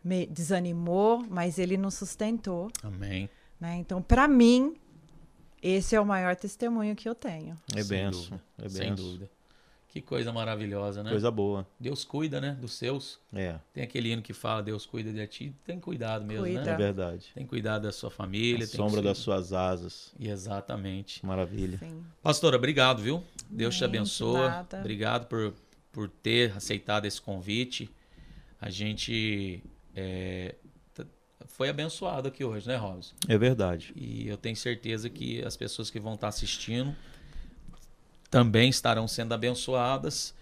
me 0.05 0.27
desanimou, 0.27 1.25
mas 1.29 1.59
ele 1.59 1.77
nos 1.77 1.95
sustentou, 1.95 2.71
Amém. 2.83 3.29
né? 3.61 3.77
Então, 3.77 4.01
para 4.01 4.29
mim, 4.29 4.77
esse 5.63 5.95
é 5.97 6.01
o 6.01 6.07
maior 6.07 6.37
testemunho 6.37 6.95
que 6.95 7.09
eu 7.09 7.15
tenho. 7.15 7.57
É 7.75 7.83
Sem 7.83 7.99
benção. 7.99 8.21
dúvida. 8.23 8.43
É 8.59 8.69
Sem 8.69 8.81
benção. 8.91 8.95
dúvida. 9.05 9.31
Que 9.89 10.03
coisa 10.03 10.31
maravilhosa, 10.31 11.03
né? 11.03 11.11
Coisa 11.11 11.31
boa. 11.31 11.67
Deus 11.81 12.05
cuida, 12.05 12.41
né? 12.43 12.57
Dos 12.61 12.73
seus. 12.75 13.19
É, 13.33 13.59
Tem 13.73 13.83
aquele 13.83 14.13
hino 14.13 14.21
que 14.21 14.35
fala, 14.35 14.63
Deus 14.63 14.85
cuida 14.85 15.11
de 15.11 15.27
ti. 15.27 15.55
Tem 15.65 15.81
cuidado 15.81 16.27
mesmo, 16.27 16.45
Cuida. 16.45 16.61
é 16.61 16.65
né? 16.65 16.77
verdade. 16.77 17.31
Tem 17.35 17.47
cuidado 17.47 17.83
da 17.85 17.93
sua 17.93 18.11
família. 18.11 18.67
A 18.67 18.69
tem 18.69 18.77
sombra 18.77 19.01
das 19.01 19.17
suas 19.17 19.53
asas. 19.55 20.15
E 20.19 20.29
Exatamente. 20.29 21.25
Maravilha. 21.25 21.79
Sim. 21.79 22.05
Pastora, 22.23 22.57
obrigado, 22.57 23.01
viu? 23.01 23.25
Deus 23.49 23.77
te 23.77 23.85
Amém, 23.85 23.97
abençoa. 24.01 24.49
nada. 24.49 24.79
Obrigado 24.79 25.27
por, 25.27 25.55
por 25.91 26.09
ter 26.09 26.53
aceitado 26.55 27.07
esse 27.07 27.21
convite. 27.21 27.91
A 28.61 28.69
gente 28.69 29.63
é, 29.97 30.55
foi 31.47 31.69
abençoado 31.71 32.29
aqui 32.29 32.45
hoje, 32.45 32.69
né, 32.69 32.77
Robson? 32.77 33.15
É 33.27 33.39
verdade. 33.39 33.93
E 33.97 34.29
eu 34.29 34.37
tenho 34.37 34.55
certeza 34.55 35.09
que 35.09 35.43
as 35.43 35.57
pessoas 35.57 35.91
que 35.91 35.99
vão 35.99 36.15
estar 36.15 36.29
assistindo 36.29 36.95
também 38.31 38.69
estarão 38.69 39.07
sendo 39.09 39.33
abençoadas. 39.33 40.35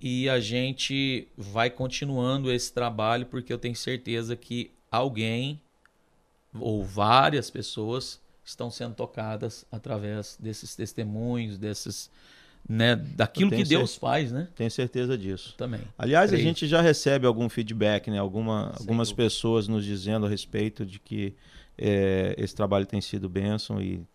E 0.00 0.28
a 0.28 0.38
gente 0.38 1.26
vai 1.36 1.70
continuando 1.70 2.52
esse 2.52 2.72
trabalho 2.72 3.26
porque 3.26 3.52
eu 3.52 3.58
tenho 3.58 3.74
certeza 3.74 4.36
que 4.36 4.70
alguém 4.90 5.60
ou 6.54 6.84
várias 6.84 7.50
pessoas 7.50 8.20
estão 8.44 8.70
sendo 8.70 8.94
tocadas 8.94 9.64
através 9.72 10.36
desses 10.40 10.76
testemunhos, 10.76 11.58
desses, 11.58 12.10
né, 12.68 12.94
daquilo 12.94 13.50
que 13.50 13.64
Deus 13.64 13.96
faz, 13.96 14.30
né? 14.30 14.48
Tenho 14.54 14.70
certeza 14.70 15.18
disso. 15.18 15.54
Também. 15.56 15.80
Aliás, 15.98 16.30
a 16.30 16.34
Creio. 16.34 16.46
gente 16.46 16.66
já 16.68 16.80
recebe 16.80 17.26
algum 17.26 17.48
feedback, 17.48 18.10
né? 18.10 18.18
Alguma, 18.18 18.72
Sem 18.74 18.82
algumas 18.82 19.08
dúvida. 19.08 19.24
pessoas 19.24 19.66
nos 19.66 19.84
dizendo 19.84 20.26
a 20.26 20.28
respeito 20.28 20.84
de 20.86 21.00
que 21.00 21.34
é, 21.76 22.34
esse 22.38 22.54
trabalho 22.54 22.86
tem 22.86 23.00
sido 23.00 23.28
bênção 23.28 23.80
e 23.80 24.06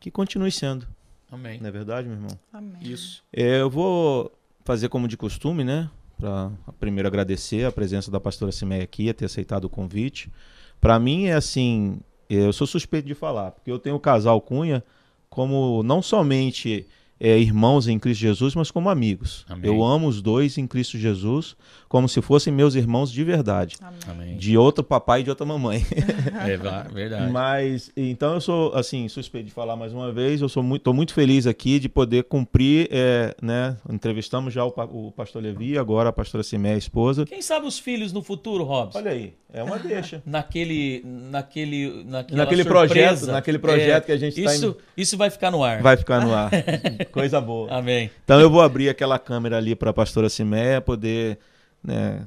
que 0.00 0.10
continue 0.10 0.50
sendo. 0.50 0.86
Amém. 1.30 1.60
Não 1.60 1.68
é 1.68 1.72
verdade, 1.72 2.08
meu 2.08 2.16
irmão? 2.16 2.38
Amém. 2.52 2.80
Isso. 2.80 3.22
É, 3.32 3.60
eu 3.60 3.70
vou 3.70 4.32
fazer 4.64 4.88
como 4.88 5.08
de 5.08 5.16
costume, 5.16 5.64
né? 5.64 5.90
Para 6.18 6.50
primeiro 6.80 7.06
agradecer 7.06 7.64
a 7.64 7.72
presença 7.72 8.10
da 8.10 8.18
pastora 8.18 8.50
Simeia 8.50 8.82
aqui, 8.82 9.08
a 9.08 9.14
ter 9.14 9.26
aceitado 9.26 9.64
o 9.64 9.70
convite. 9.70 10.32
Para 10.80 10.98
mim 10.98 11.26
é 11.26 11.34
assim, 11.34 12.00
eu 12.28 12.52
sou 12.52 12.66
suspeito 12.66 13.06
de 13.06 13.14
falar, 13.14 13.52
porque 13.52 13.70
eu 13.70 13.78
tenho 13.78 13.96
o 13.96 14.00
casal 14.00 14.40
Cunha 14.40 14.82
como 15.30 15.82
não 15.82 16.02
somente 16.02 16.86
é, 17.20 17.38
irmãos 17.38 17.88
em 17.88 17.98
Cristo 17.98 18.20
Jesus, 18.20 18.54
mas 18.54 18.70
como 18.70 18.88
amigos. 18.88 19.44
Amém. 19.48 19.70
Eu 19.70 19.82
amo 19.84 20.06
os 20.06 20.22
dois 20.22 20.56
em 20.58 20.66
Cristo 20.66 20.96
Jesus, 20.98 21.56
como 21.88 22.08
se 22.08 22.20
fossem 22.22 22.52
meus 22.52 22.74
irmãos 22.74 23.10
de 23.10 23.24
verdade. 23.24 23.76
Amém. 24.06 24.36
De 24.36 24.56
outro 24.56 24.84
papai 24.84 25.20
e 25.20 25.24
de 25.24 25.30
outra 25.30 25.44
mamãe. 25.46 25.84
É 26.38 26.56
verdade. 26.56 27.32
Mas, 27.32 27.90
então 27.96 28.34
eu 28.34 28.40
sou, 28.40 28.72
assim, 28.74 29.08
suspeito 29.08 29.46
de 29.46 29.52
falar 29.52 29.76
mais 29.76 29.92
uma 29.92 30.12
vez, 30.12 30.40
eu 30.40 30.48
sou 30.48 30.62
muito, 30.62 30.82
tô 30.82 30.92
muito 30.92 31.12
feliz 31.12 31.46
aqui 31.46 31.78
de 31.78 31.88
poder 31.88 32.24
cumprir, 32.24 32.88
é, 32.90 33.34
né, 33.42 33.76
entrevistamos 33.90 34.52
já 34.54 34.64
o, 34.64 34.68
o 34.68 35.12
pastor 35.12 35.42
Levi, 35.42 35.76
agora 35.76 36.08
a 36.10 36.12
pastora 36.12 36.42
Simé, 36.42 36.74
a 36.74 36.78
esposa. 36.78 37.24
Quem 37.26 37.42
sabe 37.42 37.66
os 37.66 37.78
filhos 37.78 38.12
no 38.12 38.22
futuro, 38.22 38.64
Robson? 38.64 38.98
Olha 38.98 39.10
aí, 39.10 39.34
é 39.52 39.62
uma 39.62 39.78
deixa. 39.78 40.22
naquele 40.26 41.02
naquele 41.04 42.04
Naquele 42.04 42.62
surpresa. 42.62 42.64
projeto, 42.64 43.26
naquele 43.26 43.58
projeto 43.58 44.02
É, 44.04 44.06
que 44.06 44.12
a 44.12 44.16
gente 44.16 44.42
tá 44.42 44.54
isso 44.54 44.76
isso 44.96 45.16
vai 45.16 45.30
ficar 45.30 45.50
no 45.50 45.62
ar 45.64 45.82
Vai 45.82 45.96
ficar 45.96 46.20
no 46.24 46.32
ar. 46.34 46.50
Coisa 47.12 47.40
boa. 47.40 47.70
amém 47.74 48.10
Então 48.24 48.40
eu 48.40 48.50
vou 48.50 48.62
abrir 48.62 48.88
aquela 48.88 49.18
câmera 49.18 49.56
ali 49.56 49.74
para 49.74 49.90
a 49.90 49.94
pastora 49.94 50.28
Simé 50.28 50.80
poder, 50.80 51.38
né, 51.82 52.26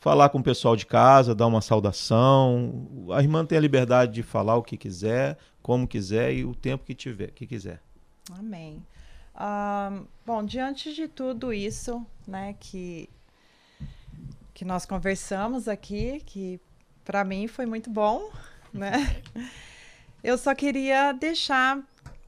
falar 0.00 0.28
com 0.28 0.38
o 0.38 0.42
pessoal 0.42 0.76
de 0.76 0.86
casa, 0.86 1.34
dar 1.34 1.46
uma 1.46 1.60
saudação. 1.60 2.88
A 3.12 3.20
irmã 3.20 3.44
tem 3.44 3.56
a 3.56 3.60
liberdade 3.60 4.12
de 4.12 4.22
falar 4.22 4.56
o 4.56 4.62
que 4.62 4.76
quiser, 4.76 5.38
como 5.62 5.86
quiser 5.86 6.34
e 6.34 6.44
o 6.44 6.54
tempo 6.54 6.84
que 6.84 6.94
tiver, 6.94 7.30
que 7.30 7.46
quiser. 7.46 7.80
Amém. 8.38 8.84
Ah, 9.34 10.02
bom, 10.26 10.44
diante 10.44 10.92
de 10.92 11.08
tudo 11.08 11.52
isso, 11.52 12.04
né, 12.26 12.54
que 12.58 13.08
que 14.54 14.64
nós 14.64 14.84
conversamos 14.84 15.66
aqui, 15.66 16.22
que 16.26 16.60
para 17.04 17.24
mim 17.24 17.48
foi 17.48 17.66
muito 17.66 17.90
bom, 17.90 18.30
né? 18.72 19.22
Eu 20.22 20.38
só 20.38 20.54
queria 20.54 21.12
deixar, 21.12 21.80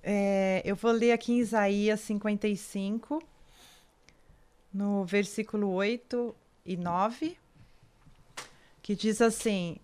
é, 0.07 0.61
eu 0.67 0.77
vou 0.77 0.93
ler 0.93 1.13
aqui 1.13 1.33
em 1.33 1.39
Isaías 1.39 1.99
55, 2.01 3.23
no 4.73 5.03
versículo 5.07 5.71
8 5.71 6.35
e 6.67 6.77
9, 6.77 7.39
que 8.83 8.95
diz 8.95 9.23
assim: 9.23 9.79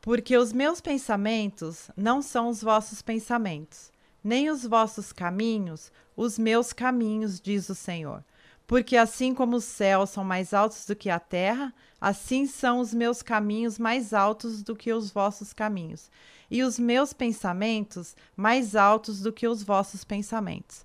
Porque 0.00 0.36
os 0.36 0.52
meus 0.52 0.80
pensamentos 0.80 1.88
não 1.96 2.20
são 2.20 2.48
os 2.48 2.60
vossos 2.60 3.00
pensamentos, 3.00 3.92
nem 4.24 4.50
os 4.50 4.66
vossos 4.66 5.12
caminhos, 5.12 5.92
os 6.16 6.36
meus 6.36 6.72
caminhos, 6.72 7.40
diz 7.40 7.68
o 7.68 7.76
Senhor. 7.76 8.24
Porque 8.66 8.96
assim 8.96 9.32
como 9.32 9.56
os 9.56 9.64
céus 9.64 10.10
são 10.10 10.24
mais 10.24 10.52
altos 10.52 10.84
do 10.84 10.96
que 10.96 11.08
a 11.08 11.20
terra, 11.20 11.72
assim 12.00 12.44
são 12.44 12.80
os 12.80 12.92
meus 12.92 13.22
caminhos 13.22 13.78
mais 13.78 14.12
altos 14.12 14.64
do 14.64 14.74
que 14.74 14.92
os 14.92 15.12
vossos 15.12 15.52
caminhos, 15.52 16.10
e 16.50 16.62
os 16.62 16.78
meus 16.78 17.12
pensamentos 17.12 18.16
mais 18.36 18.74
altos 18.74 19.20
do 19.20 19.32
que 19.32 19.46
os 19.46 19.62
vossos 19.62 20.04
pensamentos. 20.04 20.84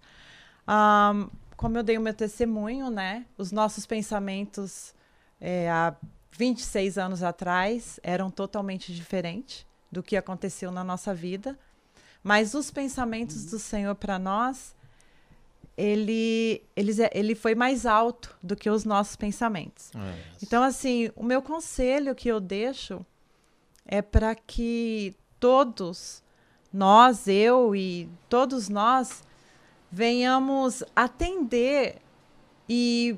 Ahn, 0.67 1.27
como 1.58 1.77
eu 1.77 1.84
dei 1.84 1.98
o 1.98 2.01
meu 2.01 2.13
testemunho, 2.13 2.89
né? 2.89 3.25
Os 3.38 3.51
nossos 3.51 3.86
pensamentos 3.86 4.93
é, 5.39 5.70
há 5.70 5.96
26 6.32 6.98
anos 6.98 7.24
atrás 7.24 8.00
eram 8.03 8.29
totalmente 8.32 8.93
diferentes 8.93 9.65
do 9.91 10.01
que 10.03 10.17
aconteceu 10.17 10.72
na 10.72 10.84
nossa 10.84 11.13
vida. 11.13 11.58
Mas 12.24 12.53
os 12.53 12.72
pensamentos 12.72 13.46
do 13.46 13.60
Senhor 13.60 13.93
para 13.96 14.17
nós, 14.17 14.74
ele, 15.77 16.63
eles, 16.75 17.00
é- 17.00 17.10
ele 17.13 17.36
foi 17.36 17.55
mais 17.55 17.86
alto 17.86 18.36
do 18.41 18.55
que 18.55 18.70
os 18.70 18.84
nossos 18.86 19.15
pensamentos. 19.15 19.91
Então, 20.41 20.63
assim, 20.63 21.10
o 21.15 21.24
meu 21.24 21.41
conselho 21.41 22.15
que 22.15 22.27
eu 22.29 22.39
deixo 22.39 23.05
é 23.86 24.01
para 24.01 24.34
que 24.36 25.15
todos 25.43 26.23
nós, 26.71 27.27
eu 27.27 27.75
e 27.75 28.09
todos 28.29 28.69
nós, 28.69 29.25
venhamos 29.91 30.85
atender 30.95 31.97
e 32.69 33.17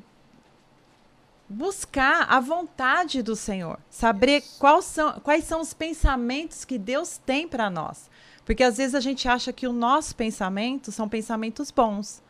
buscar 1.48 2.26
a 2.28 2.40
vontade 2.40 3.22
do 3.22 3.36
Senhor, 3.36 3.78
saber 3.92 4.44
quais 4.58 4.86
são, 4.86 5.20
quais 5.20 5.44
são 5.44 5.62
os 5.62 5.72
pensamentos 5.72 6.66
que 6.66 6.80
Deus 6.80 7.20
tem 7.24 7.48
para 7.48 7.70
nós. 7.70 8.10
Porque 8.46 8.64
às 8.64 8.78
vezes 8.78 8.94
a 8.94 9.00
gente 9.00 9.28
acha 9.28 9.52
que 9.52 9.68
o 9.68 9.74
nosso 9.74 10.16
pensamento 10.16 10.92
são 10.92 11.10
pensamentos 11.10 11.72
bons, 11.72 12.22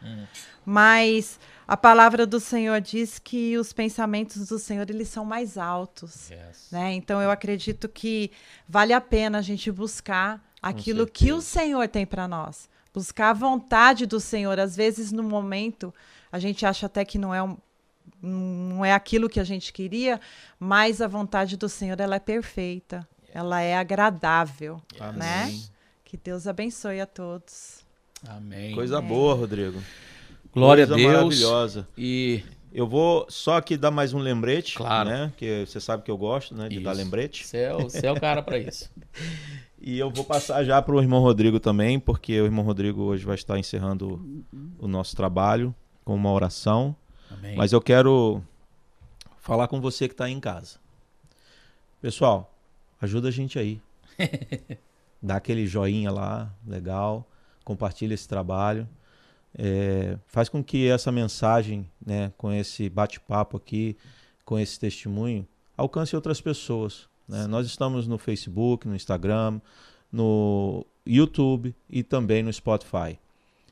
mas 0.65 1.39
a 1.67 1.75
palavra 1.75 2.25
do 2.25 2.39
Senhor 2.39 2.79
diz 2.81 3.19
que 3.19 3.57
os 3.57 3.73
pensamentos 3.73 4.47
do 4.47 4.57
Senhor 4.57 4.89
eles 4.89 5.09
são 5.09 5.25
mais 5.25 5.57
altos. 5.57 6.29
Yes. 6.31 6.67
Né? 6.71 6.93
Então 6.93 7.21
eu 7.21 7.29
acredito 7.29 7.89
que 7.89 8.31
vale 8.67 8.93
a 8.93 9.01
pena 9.01 9.39
a 9.39 9.41
gente 9.41 9.71
buscar 9.71 10.41
aquilo 10.61 11.05
que 11.05 11.31
o. 11.31 11.41
Senhor 11.41 11.87
tem 11.87 12.05
para 12.05 12.27
nós. 12.27 12.69
Buscar 12.93 13.29
a 13.31 13.33
vontade 13.33 14.05
do 14.05 14.19
Senhor. 14.19 14.57
Às 14.59 14.75
vezes, 14.75 15.11
no 15.11 15.21
momento, 15.21 15.93
a 16.31 16.39
gente 16.39 16.65
acha 16.65 16.85
até 16.85 17.03
que 17.03 17.17
não 17.17 17.33
é, 17.35 17.43
um- 17.43 17.57
não 18.21 18.85
é 18.85 18.93
aquilo 18.93 19.27
que 19.29 19.39
a 19.39 19.43
gente 19.43 19.73
queria, 19.73 20.19
mas 20.57 21.01
a 21.01 21.07
vontade 21.07 21.57
do 21.57 21.67
Senhor 21.67 21.99
ela 21.99 22.15
é 22.15 22.19
perfeita. 22.19 23.05
Ela 23.33 23.59
é 23.61 23.75
agradável. 23.75 24.81
Né? 25.13 25.43
Amém. 25.43 25.63
Que 26.15 26.21
Deus 26.23 26.47
abençoe 26.47 27.01
a 27.01 27.05
todos. 27.05 27.83
amém 28.25 28.73
Coisa 28.73 29.01
boa, 29.01 29.33
Rodrigo. 29.35 29.81
glória 30.53 30.85
a 30.85 30.87
Coisa 30.87 31.01
Deus 31.01 31.13
maravilhosa. 31.13 31.87
e 31.97 32.41
Eu 32.71 32.87
vou 32.87 33.25
só 33.29 33.57
aqui 33.57 33.75
dar 33.75 33.91
mais 33.91 34.13
um 34.13 34.19
lembrete, 34.19 34.75
Claro. 34.77 35.09
né? 35.09 35.33
Que 35.35 35.65
você 35.65 35.77
sabe 35.81 36.03
que 36.03 36.09
eu 36.11 36.17
gosto, 36.17 36.55
né, 36.55 36.69
de 36.69 36.79
dar 36.79 36.93
Isso. 36.93 37.03
lembrete. 37.03 37.45
você 37.45 37.57
é, 37.57 37.75
o- 37.75 37.81
você 37.89 38.07
é 38.07 38.11
o 38.13 38.17
cara 38.19 38.41
para 38.41 38.57
isso 38.57 38.89
E 39.81 39.99
eu 39.99 40.09
vou 40.09 40.23
passar 40.23 40.63
já 40.63 40.81
para 40.81 40.95
o 40.95 41.01
irmão 41.01 41.19
Rodrigo 41.21 41.59
também, 41.59 41.99
porque 41.99 42.39
o 42.39 42.45
irmão 42.45 42.63
Rodrigo 42.63 43.01
hoje 43.03 43.25
vai 43.25 43.35
estar 43.35 43.59
encerrando 43.59 44.45
o 44.79 44.87
nosso 44.87 45.17
trabalho 45.17 45.75
com 46.05 46.15
uma 46.15 46.31
oração. 46.31 46.95
amém 47.29 47.57
Mas 47.57 47.73
eu 47.73 47.81
quero 47.81 48.41
falar 49.37 49.67
com 49.67 49.81
você 49.81 50.07
que 50.07 50.13
está 50.13 50.25
aí 50.25 50.31
em 50.31 50.39
casa. 50.39 50.77
Pessoal, 52.01 52.55
ajuda 53.01 53.27
a 53.27 53.31
gente 53.31 53.59
aí. 53.59 53.81
Dá 55.25 55.37
aquele 55.37 55.65
joinha 55.65 56.11
lá, 56.11 56.53
legal. 56.67 57.27
Compartilha 57.63 58.13
esse 58.13 58.27
trabalho. 58.27 58.87
É, 59.57 60.19
faz 60.27 60.49
com 60.49 60.63
que 60.63 60.87
essa 60.87 61.11
mensagem, 61.11 61.89
né, 62.05 62.31
com 62.37 62.53
esse 62.53 62.87
bate-papo 62.89 63.57
aqui, 63.57 63.97
com 64.43 64.59
esse 64.59 64.79
testemunho, 64.79 65.47
alcance 65.75 66.15
outras 66.15 66.39
pessoas. 66.39 67.09
Né? 67.27 67.47
Nós 67.47 67.65
estamos 67.65 68.05
no 68.05 68.19
Facebook, 68.19 68.87
no 68.87 68.95
Instagram, 68.95 69.59
no 70.11 70.85
YouTube 71.03 71.75
e 71.89 72.03
também 72.03 72.43
no 72.43 72.53
Spotify. 72.53 73.17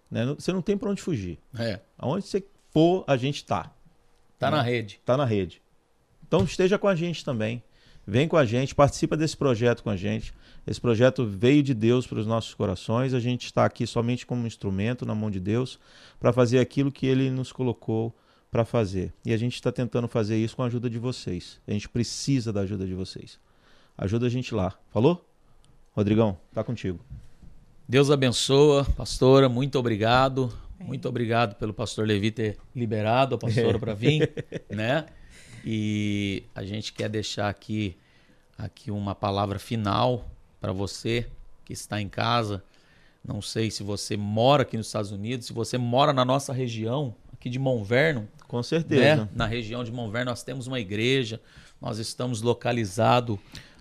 Né? 0.09 0.25
Você 0.33 0.51
não 0.51 0.61
tem 0.61 0.75
para 0.75 0.89
onde 0.89 1.03
fugir. 1.03 1.37
É. 1.59 1.79
Aonde 1.99 2.25
você 2.25 2.43
for, 2.71 3.03
a 3.05 3.15
gente 3.15 3.35
está. 3.35 3.71
Tá 4.39 4.49
na 4.49 4.63
rede. 4.63 4.99
Tá 5.05 5.15
na 5.15 5.25
rede. 5.25 5.61
Então 6.27 6.43
esteja 6.45 6.79
com 6.79 6.87
a 6.87 6.95
gente 6.95 7.23
também. 7.23 7.61
Vem 8.05 8.27
com 8.27 8.35
a 8.35 8.45
gente, 8.45 8.75
participa 8.75 9.15
desse 9.15 9.35
projeto 9.35 9.81
com 9.81 9.89
a 9.89 9.95
gente. 9.95 10.33
Esse 10.67 10.79
projeto 10.79 11.25
veio 11.25 11.63
de 11.63 11.73
Deus 11.73 12.05
para 12.05 12.19
os 12.19 12.27
nossos 12.27 12.53
corações. 12.53 13.13
A 13.13 13.19
gente 13.19 13.45
está 13.45 13.65
aqui 13.65 13.87
somente 13.87 14.25
como 14.25 14.45
instrumento 14.45 15.05
na 15.05 15.15
mão 15.15 15.31
de 15.31 15.39
Deus 15.39 15.79
para 16.19 16.33
fazer 16.33 16.59
aquilo 16.59 16.91
que 16.91 17.05
Ele 17.05 17.29
nos 17.29 17.51
colocou 17.51 18.13
para 18.51 18.65
fazer. 18.65 19.13
E 19.25 19.33
a 19.33 19.37
gente 19.37 19.55
está 19.55 19.71
tentando 19.71 20.07
fazer 20.07 20.37
isso 20.37 20.55
com 20.55 20.63
a 20.63 20.67
ajuda 20.67 20.89
de 20.89 20.99
vocês. 20.99 21.59
A 21.67 21.71
gente 21.71 21.89
precisa 21.89 22.51
da 22.51 22.61
ajuda 22.61 22.85
de 22.85 22.93
vocês. 22.93 23.39
Ajuda 23.97 24.27
a 24.27 24.29
gente 24.29 24.53
lá. 24.53 24.73
Falou? 24.91 25.25
Rodrigão, 25.91 26.37
tá 26.53 26.63
contigo. 26.63 26.99
Deus 27.87 28.11
abençoa, 28.11 28.85
pastora. 28.97 29.47
Muito 29.47 29.79
obrigado. 29.79 30.51
Muito 30.79 31.07
obrigado 31.07 31.55
pelo 31.55 31.73
pastor 31.73 32.05
Levi 32.05 32.31
ter 32.31 32.57
liberado 32.75 33.35
a 33.35 33.37
pastora 33.37 33.77
para 33.79 33.93
vir, 33.93 34.31
né? 34.69 35.05
E 35.63 36.43
a 36.53 36.63
gente 36.63 36.91
quer 36.91 37.09
deixar 37.09 37.49
aqui, 37.49 37.95
aqui 38.57 38.91
uma 38.91 39.15
palavra 39.15 39.57
final 39.57 40.29
para 40.59 40.73
você 40.73 41.27
que 41.63 41.73
está 41.73 42.01
em 42.01 42.09
casa. 42.09 42.63
Não 43.25 43.41
sei 43.41 43.71
se 43.71 43.83
você 43.83 44.17
mora 44.17 44.63
aqui 44.63 44.75
nos 44.75 44.87
Estados 44.87 45.11
Unidos, 45.11 45.47
se 45.47 45.53
você 45.53 45.77
mora 45.77 46.11
na 46.11 46.25
nossa 46.25 46.51
região, 46.51 47.15
aqui 47.31 47.49
de 47.49 47.57
Monverno. 47.57 48.27
Com 48.47 48.61
certeza. 48.61 49.23
Né? 49.23 49.29
Na 49.33 49.45
região 49.45 49.83
de 49.83 49.91
Monverno 49.91 50.31
nós 50.31 50.43
temos 50.43 50.67
uma 50.67 50.79
igreja, 50.79 51.39
nós 51.81 51.97
estamos 51.99 52.41
localizados 52.41 53.39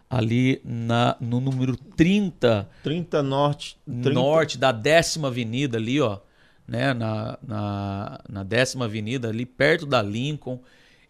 ali 0.09 0.61
na, 0.65 1.17
no 1.21 1.41
número 1.41 1.77
30. 1.77 2.69
30 2.83 3.23
Norte. 3.23 3.79
30... 3.87 4.11
Norte 4.11 4.59
da 4.59 4.71
décima 4.71 5.29
avenida 5.29 5.79
ali, 5.79 6.01
ó. 6.01 6.21
Né? 6.69 6.95
Na, 6.95 7.39
na, 7.43 8.21
na 8.29 8.43
décima 8.45 8.85
avenida, 8.85 9.29
ali 9.29 9.45
perto 9.45 9.87
da 9.87 10.01
Lincoln. 10.03 10.61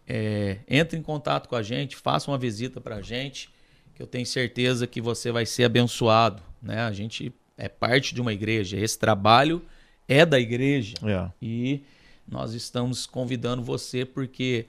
É, 0.07 0.59
entre 0.67 0.97
em 0.97 1.01
contato 1.01 1.47
com 1.47 1.55
a 1.55 1.63
gente, 1.63 1.95
faça 1.95 2.29
uma 2.29 2.37
visita 2.37 2.81
para 2.81 2.97
a 2.97 3.01
gente, 3.01 3.49
que 3.95 4.01
eu 4.01 4.07
tenho 4.07 4.25
certeza 4.25 4.85
que 4.85 5.01
você 5.01 5.31
vai 5.31 5.45
ser 5.45 5.63
abençoado. 5.63 6.41
Né? 6.61 6.81
A 6.81 6.91
gente 6.91 7.33
é 7.57 7.69
parte 7.69 8.13
de 8.13 8.21
uma 8.21 8.33
igreja, 8.33 8.77
esse 8.77 8.97
trabalho 8.97 9.61
é 10.07 10.25
da 10.25 10.39
igreja. 10.39 10.95
É. 11.03 11.29
E 11.41 11.81
nós 12.27 12.53
estamos 12.53 13.05
convidando 13.05 13.61
você 13.61 14.05
porque 14.05 14.65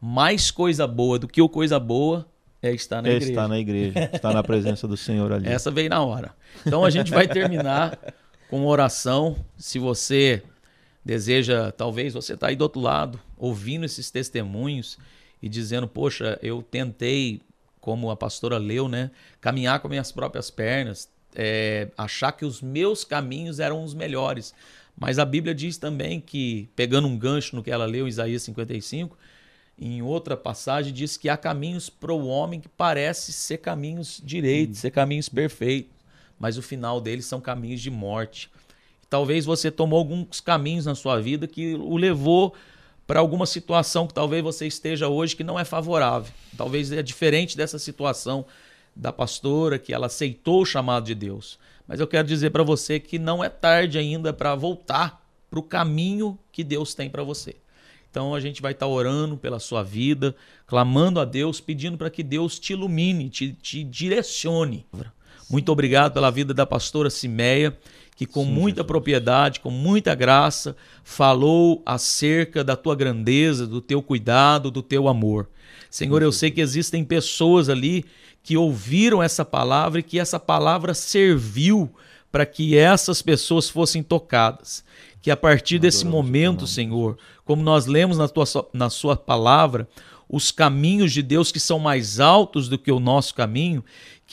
mais 0.00 0.50
coisa 0.50 0.86
boa 0.86 1.18
do 1.18 1.28
que 1.28 1.40
o 1.40 1.48
coisa 1.48 1.78
boa 1.78 2.26
é 2.60 2.72
estar 2.72 3.02
na 3.02 3.08
é 3.08 3.12
igreja. 3.12 3.32
Estar 3.32 3.48
na 3.48 3.58
igreja, 3.58 4.10
estar 4.12 4.32
na 4.32 4.42
presença 4.42 4.88
do 4.88 4.96
Senhor 4.96 5.32
ali. 5.32 5.48
Essa 5.48 5.70
veio 5.70 5.88
na 5.88 6.02
hora. 6.02 6.34
Então 6.66 6.84
a 6.84 6.90
gente 6.90 7.10
vai 7.10 7.28
terminar 7.28 7.98
com 8.48 8.58
uma 8.60 8.68
oração. 8.68 9.36
Se 9.56 9.78
você 9.78 10.42
deseja, 11.04 11.70
talvez 11.70 12.14
você 12.14 12.34
está 12.34 12.48
aí 12.48 12.56
do 12.56 12.62
outro 12.62 12.80
lado, 12.80 13.20
ouvindo 13.36 13.84
esses 13.84 14.10
testemunhos 14.10 14.98
e 15.42 15.48
dizendo, 15.48 15.86
poxa, 15.86 16.38
eu 16.42 16.62
tentei, 16.62 17.42
como 17.80 18.10
a 18.10 18.16
pastora 18.16 18.56
leu, 18.56 18.88
né, 18.88 19.10
caminhar 19.40 19.80
com 19.80 19.88
minhas 19.88 20.10
próprias 20.10 20.50
pernas, 20.50 21.08
é, 21.34 21.88
achar 21.98 22.32
que 22.32 22.44
os 22.44 22.62
meus 22.62 23.04
caminhos 23.04 23.60
eram 23.60 23.84
os 23.84 23.92
melhores. 23.92 24.54
Mas 24.96 25.18
a 25.18 25.24
Bíblia 25.24 25.54
diz 25.54 25.76
também 25.76 26.20
que, 26.20 26.68
pegando 26.76 27.08
um 27.08 27.18
gancho 27.18 27.56
no 27.56 27.62
que 27.62 27.70
ela 27.70 27.84
leu, 27.84 28.06
Isaías 28.06 28.42
55, 28.44 29.18
em 29.78 30.00
outra 30.02 30.36
passagem 30.36 30.92
diz 30.92 31.16
que 31.16 31.28
há 31.28 31.36
caminhos 31.36 31.90
para 31.90 32.12
o 32.12 32.26
homem 32.26 32.60
que 32.60 32.68
parece 32.68 33.32
ser 33.32 33.58
caminhos 33.58 34.22
direitos, 34.24 34.78
ser 34.78 34.92
caminhos 34.92 35.28
perfeitos, 35.28 35.92
mas 36.38 36.56
o 36.56 36.62
final 36.62 37.00
deles 37.00 37.26
são 37.26 37.40
caminhos 37.40 37.80
de 37.80 37.90
morte. 37.90 38.50
Talvez 39.14 39.44
você 39.44 39.70
tomou 39.70 40.00
alguns 40.00 40.40
caminhos 40.40 40.86
na 40.86 40.96
sua 40.96 41.20
vida 41.20 41.46
que 41.46 41.76
o 41.76 41.96
levou 41.96 42.52
para 43.06 43.20
alguma 43.20 43.46
situação 43.46 44.08
que 44.08 44.12
talvez 44.12 44.42
você 44.42 44.66
esteja 44.66 45.06
hoje 45.06 45.36
que 45.36 45.44
não 45.44 45.56
é 45.56 45.64
favorável. 45.64 46.32
Talvez 46.56 46.90
é 46.90 47.00
diferente 47.00 47.56
dessa 47.56 47.78
situação 47.78 48.44
da 48.92 49.12
pastora 49.12 49.78
que 49.78 49.94
ela 49.94 50.06
aceitou 50.06 50.62
o 50.62 50.66
chamado 50.66 51.06
de 51.06 51.14
Deus. 51.14 51.60
Mas 51.86 52.00
eu 52.00 52.08
quero 52.08 52.26
dizer 52.26 52.50
para 52.50 52.64
você 52.64 52.98
que 52.98 53.16
não 53.16 53.44
é 53.44 53.48
tarde 53.48 53.98
ainda 53.98 54.32
para 54.32 54.56
voltar 54.56 55.24
para 55.48 55.60
o 55.60 55.62
caminho 55.62 56.36
que 56.50 56.64
Deus 56.64 56.92
tem 56.92 57.08
para 57.08 57.22
você. 57.22 57.54
Então 58.10 58.34
a 58.34 58.40
gente 58.40 58.60
vai 58.60 58.72
estar 58.72 58.86
tá 58.86 58.90
orando 58.90 59.36
pela 59.36 59.60
sua 59.60 59.84
vida, 59.84 60.34
clamando 60.66 61.20
a 61.20 61.24
Deus, 61.24 61.60
pedindo 61.60 61.96
para 61.96 62.10
que 62.10 62.24
Deus 62.24 62.58
te 62.58 62.72
ilumine, 62.72 63.30
te, 63.30 63.52
te 63.52 63.84
direcione. 63.84 64.84
Muito 65.48 65.70
obrigado 65.70 66.14
pela 66.14 66.32
vida 66.32 66.52
da 66.52 66.66
pastora 66.66 67.10
Simeia, 67.10 67.78
que 68.14 68.26
com 68.26 68.44
Sim, 68.44 68.52
muita 68.52 68.76
Jesus. 68.76 68.86
propriedade, 68.86 69.60
com 69.60 69.70
muita 69.70 70.14
graça, 70.14 70.76
falou 71.02 71.82
acerca 71.84 72.62
da 72.62 72.76
tua 72.76 72.94
grandeza, 72.94 73.66
do 73.66 73.80
teu 73.80 74.02
cuidado, 74.02 74.70
do 74.70 74.82
teu 74.82 75.08
amor. 75.08 75.48
Senhor, 75.90 76.22
eu 76.22 76.32
sei 76.32 76.50
que 76.50 76.60
existem 76.60 77.04
pessoas 77.04 77.68
ali 77.68 78.04
que 78.42 78.56
ouviram 78.56 79.22
essa 79.22 79.44
palavra 79.44 80.00
e 80.00 80.02
que 80.02 80.18
essa 80.18 80.38
palavra 80.38 80.94
serviu 80.94 81.90
para 82.30 82.44
que 82.44 82.76
essas 82.76 83.22
pessoas 83.22 83.68
fossem 83.68 84.02
tocadas 84.02 84.84
que 85.24 85.30
a 85.30 85.36
partir 85.38 85.78
desse 85.78 86.04
momento, 86.04 86.66
Senhor, 86.66 87.16
como 87.46 87.62
nós 87.62 87.86
lemos 87.86 88.18
na, 88.18 88.28
tua, 88.28 88.44
na 88.74 88.90
Sua 88.90 89.16
palavra, 89.16 89.88
os 90.28 90.50
caminhos 90.50 91.14
de 91.14 91.22
Deus 91.22 91.50
que 91.50 91.58
são 91.58 91.78
mais 91.78 92.20
altos 92.20 92.68
do 92.68 92.76
que 92.76 92.92
o 92.92 93.00
nosso 93.00 93.34
caminho, 93.34 93.82